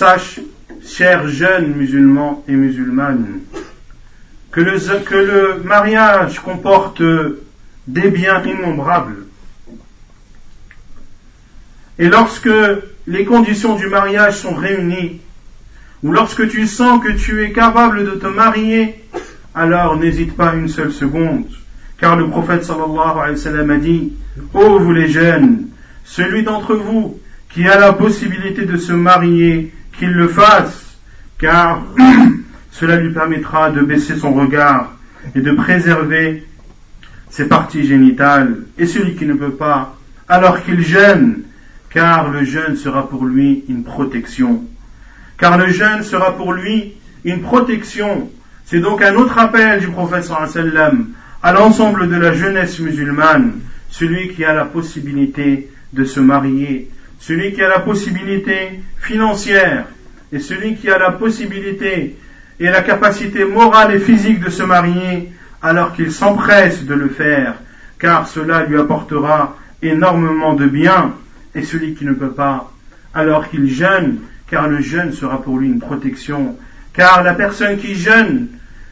Sache, 0.00 0.40
chers 0.82 1.28
jeunes 1.28 1.74
musulmans 1.74 2.42
et 2.48 2.52
musulmanes, 2.52 3.40
que 4.50 4.62
le, 4.62 4.78
que 5.04 5.14
le 5.14 5.62
mariage 5.62 6.38
comporte 6.38 7.02
des 7.86 8.08
biens 8.08 8.42
innombrables. 8.42 9.26
Et 11.98 12.08
lorsque 12.08 12.48
les 13.06 13.26
conditions 13.26 13.76
du 13.76 13.88
mariage 13.88 14.38
sont 14.38 14.54
réunies, 14.54 15.20
ou 16.02 16.12
lorsque 16.12 16.48
tu 16.48 16.66
sens 16.66 17.04
que 17.04 17.12
tu 17.12 17.44
es 17.44 17.52
capable 17.52 18.06
de 18.06 18.12
te 18.12 18.26
marier, 18.26 19.04
alors 19.54 19.98
n'hésite 19.98 20.34
pas 20.34 20.54
une 20.54 20.68
seule 20.68 20.92
seconde. 20.92 21.44
Car 21.98 22.16
le 22.16 22.30
prophète 22.30 22.64
sallallahu 22.64 23.18
alayhi 23.18 23.32
wa 23.32 23.36
sallam 23.36 23.70
a 23.70 23.76
dit, 23.76 24.14
Ô 24.54 24.78
vous 24.78 24.92
les 24.94 25.08
jeunes, 25.08 25.68
celui 26.06 26.42
d'entre 26.42 26.74
vous 26.74 27.20
qui 27.50 27.68
a 27.68 27.78
la 27.78 27.92
possibilité 27.92 28.64
de 28.64 28.78
se 28.78 28.92
marier, 28.92 29.74
qu'il 30.00 30.12
le 30.12 30.28
fasse, 30.28 30.96
car 31.38 31.82
cela 32.70 32.96
lui 32.96 33.12
permettra 33.12 33.70
de 33.70 33.82
baisser 33.82 34.16
son 34.16 34.32
regard 34.32 34.94
et 35.34 35.42
de 35.42 35.52
préserver 35.52 36.46
ses 37.28 37.46
parties 37.46 37.84
génitales. 37.84 38.62
Et 38.78 38.86
celui 38.86 39.14
qui 39.14 39.26
ne 39.26 39.34
peut 39.34 39.52
pas, 39.52 39.94
alors 40.26 40.64
qu'il 40.64 40.80
jeûne, 40.80 41.42
car 41.90 42.30
le 42.30 42.44
jeûne 42.44 42.76
sera 42.76 43.10
pour 43.10 43.26
lui 43.26 43.64
une 43.68 43.84
protection. 43.84 44.64
Car 45.36 45.58
le 45.58 45.68
jeûne 45.68 46.02
sera 46.02 46.34
pour 46.34 46.54
lui 46.54 46.94
une 47.24 47.42
protection. 47.42 48.30
C'est 48.64 48.80
donc 48.80 49.02
un 49.02 49.16
autre 49.16 49.38
appel 49.38 49.80
du 49.80 49.88
prophète 49.88 50.24
sallam 50.24 51.08
à 51.42 51.52
l'ensemble 51.52 52.08
de 52.08 52.16
la 52.16 52.32
jeunesse 52.32 52.80
musulmane, 52.80 53.60
celui 53.90 54.30
qui 54.30 54.46
a 54.46 54.54
la 54.54 54.64
possibilité 54.64 55.70
de 55.92 56.04
se 56.04 56.20
marier, 56.20 56.88
celui 57.20 57.52
qui 57.52 57.62
a 57.62 57.68
la 57.68 57.80
possibilité 57.80 58.80
financière 58.98 59.86
et 60.32 60.40
celui 60.40 60.74
qui 60.76 60.90
a 60.90 60.98
la 60.98 61.12
possibilité 61.12 62.16
et 62.58 62.64
la 62.64 62.82
capacité 62.82 63.44
morale 63.44 63.94
et 63.94 64.00
physique 64.00 64.40
de 64.40 64.50
se 64.50 64.62
marier, 64.62 65.30
alors 65.62 65.94
qu'il 65.94 66.12
s'empresse 66.12 66.84
de 66.84 66.94
le 66.94 67.08
faire, 67.08 67.54
car 67.98 68.26
cela 68.26 68.64
lui 68.64 68.78
apportera 68.78 69.56
énormément 69.82 70.54
de 70.54 70.66
bien, 70.66 71.14
et 71.54 71.62
celui 71.62 71.94
qui 71.94 72.04
ne 72.04 72.12
peut 72.12 72.32
pas, 72.32 72.70
alors 73.14 73.48
qu'il 73.48 73.68
jeûne, 73.68 74.18
car 74.48 74.68
le 74.68 74.80
jeûne 74.80 75.12
sera 75.12 75.42
pour 75.42 75.58
lui 75.58 75.68
une 75.68 75.80
protection, 75.80 76.56
car 76.92 77.22
la 77.22 77.34
personne 77.34 77.78
qui 77.78 77.94
jeûne, 77.94 78.48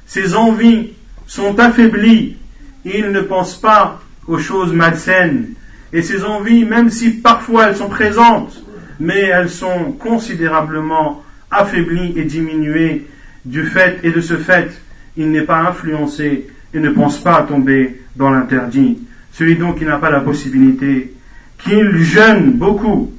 ses 0.06 0.34
envies 0.34 0.92
sont 1.26 1.58
affaiblies, 1.60 2.36
il 2.84 3.10
ne 3.12 3.20
pense 3.20 3.60
pas 3.60 4.00
aux 4.26 4.38
choses 4.38 4.72
malsaines, 4.72 5.54
et 5.91 6.01
ses 6.01 6.23
envies, 6.23 6.65
même 6.65 6.89
si 6.89 7.11
parfois 7.11 7.67
elles 7.67 7.75
sont 7.75 7.89
présentes, 7.89 8.63
mais 8.99 9.21
elles 9.21 9.49
sont 9.49 9.91
considérablement 9.91 11.23
affaiblies 11.51 12.13
et 12.17 12.23
diminuées 12.23 13.07
du 13.45 13.65
fait, 13.65 13.99
et 14.03 14.11
de 14.11 14.21
ce 14.21 14.37
fait, 14.37 14.71
il 15.17 15.29
n'est 15.31 15.41
pas 15.41 15.59
influencé 15.59 16.47
et 16.73 16.79
ne 16.79 16.89
pense 16.89 17.19
pas 17.19 17.37
à 17.37 17.43
tomber 17.43 18.01
dans 18.15 18.31
l'interdit. 18.31 18.97
Celui 19.31 19.55
donc 19.55 19.79
qui 19.79 19.85
n'a 19.85 19.97
pas 19.97 20.09
la 20.09 20.21
possibilité, 20.21 21.13
qu'il 21.63 22.03
jeûne 22.03 22.53
beaucoup. 22.53 23.13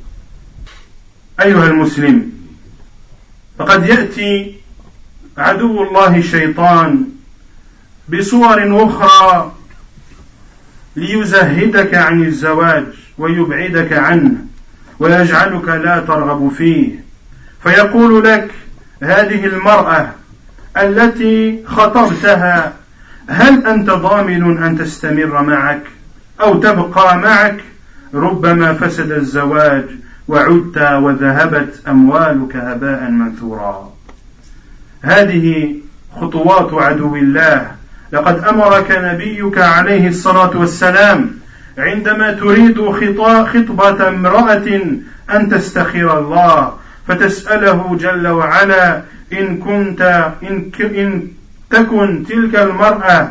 أيها 1.40 1.66
المسلم 1.66 2.32
فقد 3.58 3.86
يأتي 3.86 4.54
عدو 5.38 5.82
الله 5.82 6.16
الشيطان 6.16 7.04
بصور 8.08 8.84
أخرى 8.84 9.52
ليزهدك 10.99 11.95
عن 11.95 12.23
الزواج 12.23 12.85
ويبعدك 13.17 13.93
عنه 13.93 14.31
ويجعلك 14.99 15.67
لا 15.67 15.99
ترغب 15.99 16.51
فيه. 16.57 17.03
فيقول 17.63 18.23
لك 18.23 18.51
هذه 19.03 19.45
المرأة 19.45 20.09
التي 20.77 21.63
خطبتها 21.65 22.73
هل 23.27 23.67
أنت 23.67 23.89
ضامن 23.89 24.63
أن 24.63 24.77
تستمر 24.77 25.41
معك 25.41 25.81
أو 26.41 26.59
تبقى 26.59 27.17
معك؟ 27.17 27.57
ربما 28.13 28.73
فسد 28.73 29.11
الزواج 29.11 29.85
وعدت 30.27 30.77
وذهبت 30.77 31.81
أموالك 31.87 32.55
هباء 32.55 33.09
منثورا. 33.09 33.93
هذه 35.01 35.75
خطوات 36.15 36.73
عدو 36.73 37.15
الله 37.15 37.71
لقد 38.11 38.43
أمرك 38.43 38.91
نبيك 38.91 39.57
عليه 39.57 40.07
الصلاة 40.07 40.57
والسلام 40.57 41.31
عندما 41.77 42.31
تريد 42.31 42.81
خطبة 42.81 44.07
امرأة 44.07 44.81
أن 45.31 45.49
تستخير 45.49 46.19
الله 46.19 46.73
فتسأله 47.07 47.97
جل 47.99 48.27
وعلا 48.27 49.01
إن 49.33 49.57
كنت 49.57 50.31
إن, 50.43 50.71
إن 50.79 51.27
تكن 51.69 52.23
تلك 52.29 52.55
المرأة 52.55 53.29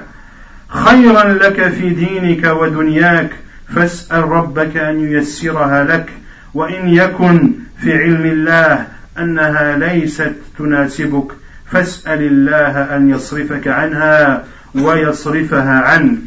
خيرا 0.69 1.25
لك 1.25 1.69
في 1.69 1.91
دينك 1.91 2.45
ودنياك 2.45 3.31
فاسأل 3.75 4.29
ربك 4.29 4.77
أن 4.77 5.01
ييسرها 5.01 5.85
لك 5.85 6.11
وإن 6.55 6.89
يكن 6.89 7.53
في 7.81 7.93
علم 7.93 8.27
الله 8.27 8.87
أنها 9.19 9.77
ليست 9.77 10.33
تناسبك 10.59 11.33
فاسأل 11.71 12.23
الله 12.23 12.97
أن 12.97 13.11
يصرفك 13.11 13.69
عنها. 13.69 14.45
ويصرفها 14.75 15.81
عنك. 15.81 16.21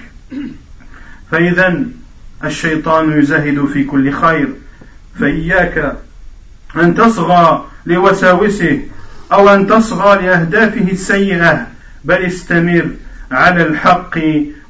فإذا 1.32 1.84
الشيطان 2.44 3.20
يزهد 3.20 3.66
في 3.66 3.84
كل 3.84 4.12
خير. 4.12 4.48
فإياك 5.20 5.98
أن 6.76 6.96
تصغى 6.96 7.66
لوساوسه 7.86 8.82
أو 9.34 9.50
أن 9.50 9.68
تصغى 9.68 10.22
لأهدافه 10.26 10.92
السيئة 10.92 11.68
بل 12.06 12.26
استمر 12.26 12.88
على 13.32 13.62
الحق 13.62 14.20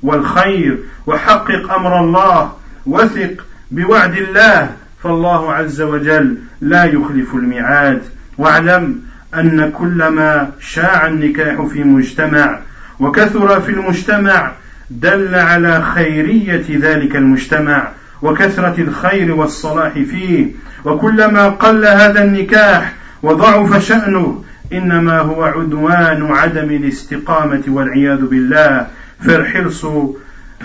والخير 0.03 0.79
وحقق 1.07 1.73
أمر 1.73 1.99
الله 1.99 2.53
وثق 2.85 3.45
بوعد 3.71 4.17
الله. 4.17 4.69
فالله 5.03 5.53
عز 5.53 5.81
وجل 5.81 6.37
لا 6.61 6.83
يخلف 6.85 7.35
الميعاد. 7.35 8.01
واعلم 8.37 9.01
أن 9.35 9.71
كلما 9.71 10.51
شاع 10.59 11.07
النكاح 11.07 11.61
في 11.61 11.83
مجتمع 11.83 12.59
وكثر 13.01 13.61
في 13.61 13.69
المجتمع 13.71 14.51
دل 14.89 15.35
على 15.35 15.81
خيرية 15.81 16.65
ذلك 16.69 17.15
المجتمع 17.15 17.87
وكثرة 18.21 18.81
الخير 18.81 19.35
والصلاح 19.35 19.93
فيه. 19.93 20.47
وكلما 20.85 21.49
قل 21.49 21.85
هذا 21.85 22.23
النكاح 22.23 22.93
وضعف 23.23 23.85
شأنه 23.85 24.43
إنما 24.73 25.19
هو 25.19 25.43
عدوان 25.43 26.27
عدم 26.31 26.69
الاستقامة 26.71 27.63
والعياذ 27.67 28.25
بالله. 28.25 28.87
فاحرص 29.27 29.85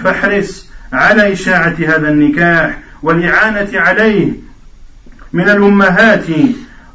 فاحرص 0.05 0.71
على 0.93 1.33
إشاعة 1.33 1.75
هذا 1.79 2.09
النكاح 2.09 2.79
والإعانة 3.03 3.69
عليه 3.75 4.33
من 5.33 5.49
الأمهات 5.49 6.27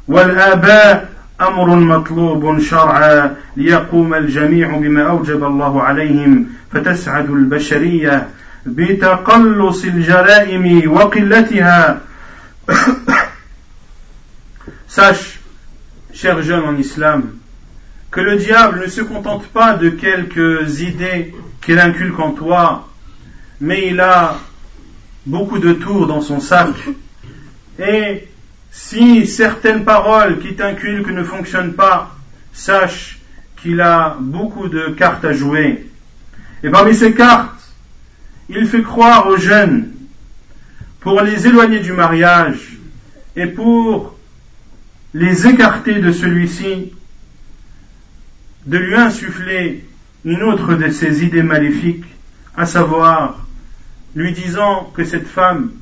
والآباء 0.08 1.11
أمر 1.41 1.75
مطلوب 1.75 2.59
شرعا 2.59 3.35
ليقوم 3.57 4.13
الجميع 4.13 4.77
بما 4.77 5.09
أوجب 5.09 5.43
الله 5.43 5.81
عليهم 5.81 6.45
فتسعد 6.71 7.29
البشرية 7.29 8.27
بتقلص 8.65 9.83
الجرائم 9.85 10.91
وقلتها 10.91 12.01
Sache, 14.87 15.39
cher 16.13 16.41
jeune 16.41 16.63
en 16.65 16.75
islam, 16.75 17.37
que 18.09 18.19
le 18.19 18.37
diable 18.37 18.81
ne 18.81 18.87
se 18.87 19.01
contente 19.01 19.45
pas 19.47 19.75
de 19.75 19.89
quelques 19.89 20.81
idées 20.81 21.35
qu'il 21.61 21.79
inculque 21.79 22.19
en 22.19 22.31
toi, 22.31 22.89
mais 23.61 23.87
il 23.87 23.99
a 23.99 24.37
beaucoup 25.25 25.59
de 25.59 25.73
tours 25.73 26.07
dans 26.07 26.21
son 26.21 26.39
sac. 26.39 26.73
Et 27.79 28.27
si 28.72 29.26
certaines 29.26 29.84
paroles 29.84 30.40
qui 30.40 30.56
t'inculquent 30.56 31.10
ne 31.10 31.22
fonctionnent 31.22 31.74
pas, 31.74 32.16
sache 32.54 33.20
qu'il 33.60 33.80
a 33.82 34.16
beaucoup 34.18 34.68
de 34.68 34.88
cartes 34.88 35.24
à 35.24 35.32
jouer. 35.32 35.86
Et 36.64 36.70
parmi 36.70 36.94
ces 36.94 37.12
cartes, 37.12 37.60
il 38.48 38.66
fait 38.66 38.82
croire 38.82 39.28
aux 39.28 39.36
jeunes, 39.36 39.92
pour 41.00 41.20
les 41.20 41.46
éloigner 41.46 41.80
du 41.80 41.92
mariage 41.92 42.78
et 43.36 43.46
pour 43.46 44.16
les 45.14 45.46
écarter 45.46 45.98
de 45.98 46.12
celui-ci, 46.12 46.92
de 48.66 48.78
lui 48.78 48.94
insuffler 48.94 49.84
une 50.24 50.42
autre 50.44 50.74
de 50.74 50.90
ses 50.90 51.24
idées 51.24 51.42
maléfiques, 51.42 52.04
à 52.56 52.66
savoir 52.66 53.44
lui 54.14 54.32
disant 54.32 54.90
que 54.94 55.04
cette 55.04 55.26
femme 55.26 55.72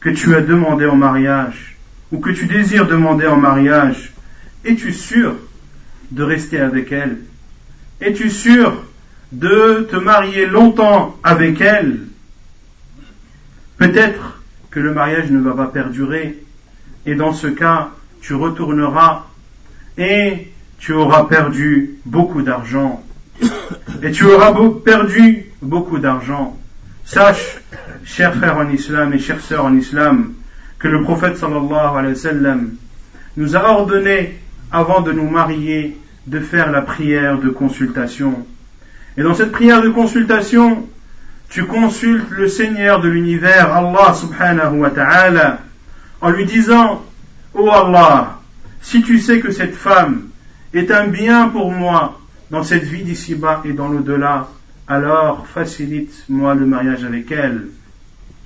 que 0.00 0.10
tu 0.10 0.34
as 0.34 0.40
demandé 0.40 0.86
en 0.86 0.96
mariage, 0.96 1.71
ou 2.12 2.18
que 2.18 2.30
tu 2.30 2.46
désires 2.46 2.86
demander 2.86 3.26
en 3.26 3.38
mariage, 3.38 4.12
es-tu 4.64 4.92
sûr 4.92 5.34
de 6.10 6.22
rester 6.22 6.60
avec 6.60 6.92
elle? 6.92 7.18
Es-tu 8.00 8.30
sûr 8.30 8.84
de 9.32 9.88
te 9.90 9.96
marier 9.96 10.46
longtemps 10.46 11.16
avec 11.24 11.60
elle? 11.62 12.00
Peut-être 13.78 14.40
que 14.70 14.78
le 14.78 14.92
mariage 14.92 15.30
ne 15.30 15.40
va 15.40 15.54
pas 15.54 15.66
perdurer, 15.66 16.38
et 17.06 17.14
dans 17.14 17.32
ce 17.32 17.46
cas, 17.46 17.90
tu 18.20 18.34
retourneras 18.34 19.26
et 19.98 20.48
tu 20.78 20.92
auras 20.92 21.24
perdu 21.24 21.94
beaucoup 22.04 22.42
d'argent. 22.42 23.02
et 24.02 24.12
tu 24.12 24.24
auras 24.24 24.52
perdu 24.84 25.46
beaucoup 25.62 25.98
d'argent. 25.98 26.56
Sache, 27.04 27.58
chers 28.04 28.34
frères 28.34 28.58
en 28.58 28.68
islam 28.70 29.12
et 29.12 29.18
chères 29.18 29.40
sœurs 29.40 29.64
en 29.64 29.76
islam, 29.76 30.34
que 30.82 30.88
le 30.88 31.02
prophète 31.02 31.36
sallallahu 31.36 31.96
alayhi 31.96 32.14
wa 32.14 32.20
sallam 32.20 32.70
nous 33.36 33.56
a 33.56 33.62
ordonné, 33.70 34.38
avant 34.72 35.00
de 35.00 35.12
nous 35.12 35.30
marier, 35.30 35.96
de 36.26 36.40
faire 36.40 36.72
la 36.72 36.82
prière 36.82 37.38
de 37.38 37.50
consultation. 37.50 38.44
Et 39.16 39.22
dans 39.22 39.34
cette 39.34 39.52
prière 39.52 39.80
de 39.80 39.90
consultation, 39.90 40.88
tu 41.48 41.64
consultes 41.64 42.30
le 42.30 42.48
Seigneur 42.48 43.00
de 43.00 43.08
l'univers, 43.08 43.72
Allah 43.72 44.12
subhanahu 44.14 44.78
wa 44.78 44.90
ta'ala, 44.90 45.60
en 46.20 46.30
lui 46.30 46.46
disant, 46.46 47.04
Oh 47.54 47.70
Allah, 47.70 48.40
si 48.80 49.02
tu 49.02 49.20
sais 49.20 49.38
que 49.38 49.52
cette 49.52 49.76
femme 49.76 50.28
est 50.74 50.90
un 50.90 51.06
bien 51.06 51.48
pour 51.48 51.70
moi 51.70 52.20
dans 52.50 52.64
cette 52.64 52.84
vie 52.84 53.04
d'ici-bas 53.04 53.62
et 53.64 53.72
dans 53.72 53.88
l'au-delà, 53.88 54.48
alors 54.88 55.46
facilite-moi 55.46 56.54
le 56.54 56.66
mariage 56.66 57.04
avec 57.04 57.30
elle. 57.30 57.68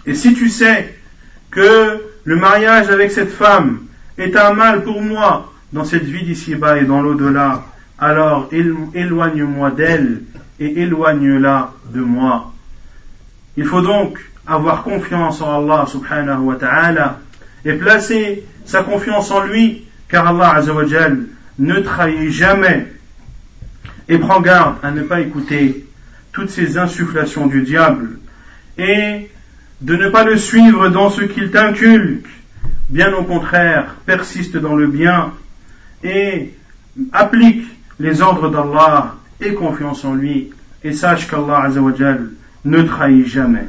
Et 0.05 0.14
si 0.14 0.34
tu 0.34 0.49
sais 0.49 0.95
que 1.51 2.03
le 2.27 2.35
mariage 2.35 2.91
avec 2.91 3.12
cette 3.12 3.31
femme 3.31 3.79
est 4.18 4.37
un 4.37 4.53
mal 4.53 4.83
pour 4.83 5.01
moi 5.01 5.53
dans 5.72 5.85
cette 5.85 6.05
vie 6.05 6.24
d'ici-bas 6.24 6.79
et 6.79 6.85
dans 6.85 7.01
l'au-delà, 7.01 7.64
alors 8.01 8.51
éloigne-moi 8.53 9.70
d'elle 9.70 10.22
et 10.59 10.83
éloigne-la 10.83 11.70
de 11.95 12.01
moi. 12.01 12.53
Il 13.57 13.64
faut 13.64 13.81
donc 13.81 14.18
avoir 14.45 14.83
confiance 14.83 15.41
en 15.41 15.62
Allah 15.62 15.87
subhanahu 15.87 16.41
wa 16.41 16.57
ta'ala 16.57 17.20
et 17.64 17.74
placer 17.74 18.45
sa 18.64 18.83
confiance 18.83 19.31
en 19.31 19.45
lui, 19.45 19.85
car 20.09 20.27
Allah 20.27 20.57
azawajal 20.57 21.27
ne 21.61 21.81
trahit 21.81 22.31
jamais 22.31 22.89
et 24.09 24.18
prend 24.18 24.41
garde 24.41 24.77
à 24.83 24.91
ne 24.91 25.03
pas 25.03 25.20
écouter 25.20 25.87
toutes 26.33 26.51
ces 26.51 26.77
insufflations 26.77 27.47
du 27.47 27.62
diable 27.62 28.18
et 28.79 29.31
de 29.82 29.95
ne 29.95 30.09
pas 30.09 30.24
le 30.24 30.38
suivre 30.38 30.89
dans 30.89 31.09
ce 31.09 31.22
qu'il 31.22 31.51
t'inculque, 31.51 32.28
bien 32.89 33.13
au 33.13 33.24
contraire, 33.24 33.95
persiste 34.05 34.57
dans 34.57 34.76
le 34.76 34.88
bien 34.88 35.34
et 36.03 36.53
applique 37.13 37.65
les 37.99 38.22
ordres 38.22 38.49
d'Allah 38.49 39.15
et 39.39 39.53
confiance 39.53 40.05
en 40.05 40.13
lui 40.15 40.51
et 40.84 40.93
sache 40.93 41.28
qu'Allah 41.28 41.63
Azzawajal 41.63 42.30
ne 42.65 42.82
trahit 42.84 43.26
jamais. 43.26 43.67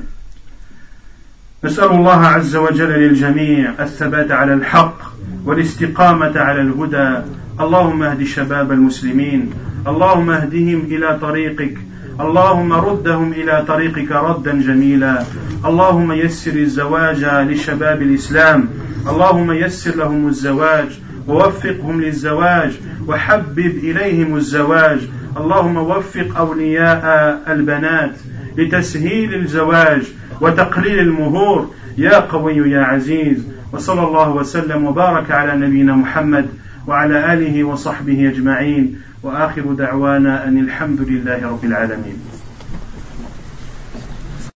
نسأل 1.64 1.90
الله 1.90 2.26
عز 2.26 2.56
وجل 2.56 2.88
للجميع 2.88 3.74
الثبات 3.80 4.30
على 4.30 4.54
الحق 4.54 4.98
والاستقامة 5.44 6.40
على 6.40 6.60
الهدى 6.60 7.18
اللهم 7.60 8.02
اهد 8.02 8.24
شباب 8.24 8.72
المسلمين 8.72 9.50
اللهم 9.86 10.30
اهدهم 10.30 10.80
إلى 10.80 11.18
طريقك 11.20 11.78
اللهم 12.19 12.73
ردهم 12.73 13.31
إلى 13.33 13.65
طريقك 13.67 14.11
ردا 14.11 14.61
جميلا. 14.61 15.23
اللهم 15.65 16.11
يسر 16.11 16.55
الزواج 16.55 17.25
لشباب 17.25 18.01
الإسلام. 18.01 18.69
اللهم 19.09 19.51
يسر 19.51 19.95
لهم 19.95 20.27
الزواج 20.27 20.99
ووفقهم 21.27 22.01
للزواج 22.01 22.71
وحبب 23.07 23.59
إليهم 23.83 24.35
الزواج. 24.35 24.99
اللهم 25.37 25.77
وفق 25.77 26.37
أولياء 26.37 27.03
البنات 27.47 28.15
لتسهيل 28.57 29.35
الزواج 29.35 30.01
وتقليل 30.41 30.99
المهور. 30.99 31.69
يا 31.97 32.19
قوي 32.19 32.71
يا 32.71 32.81
عزيز. 32.81 33.47
وصلى 33.73 34.03
الله 34.03 34.29
وسلم 34.29 34.85
وبارك 34.85 35.31
على 35.31 35.67
نبينا 35.67 35.93
محمد 35.95 36.45
وعلى 36.87 37.33
آله 37.33 37.63
وصحبه 37.63 38.29
أجمعين 38.29 39.01
وآخر 39.23 39.73
دعوانا 39.73 40.47
أن 40.47 40.57
الحمد 40.57 41.01
لله 41.01 41.47
رب 41.47 41.65
العالمين. 41.65 42.17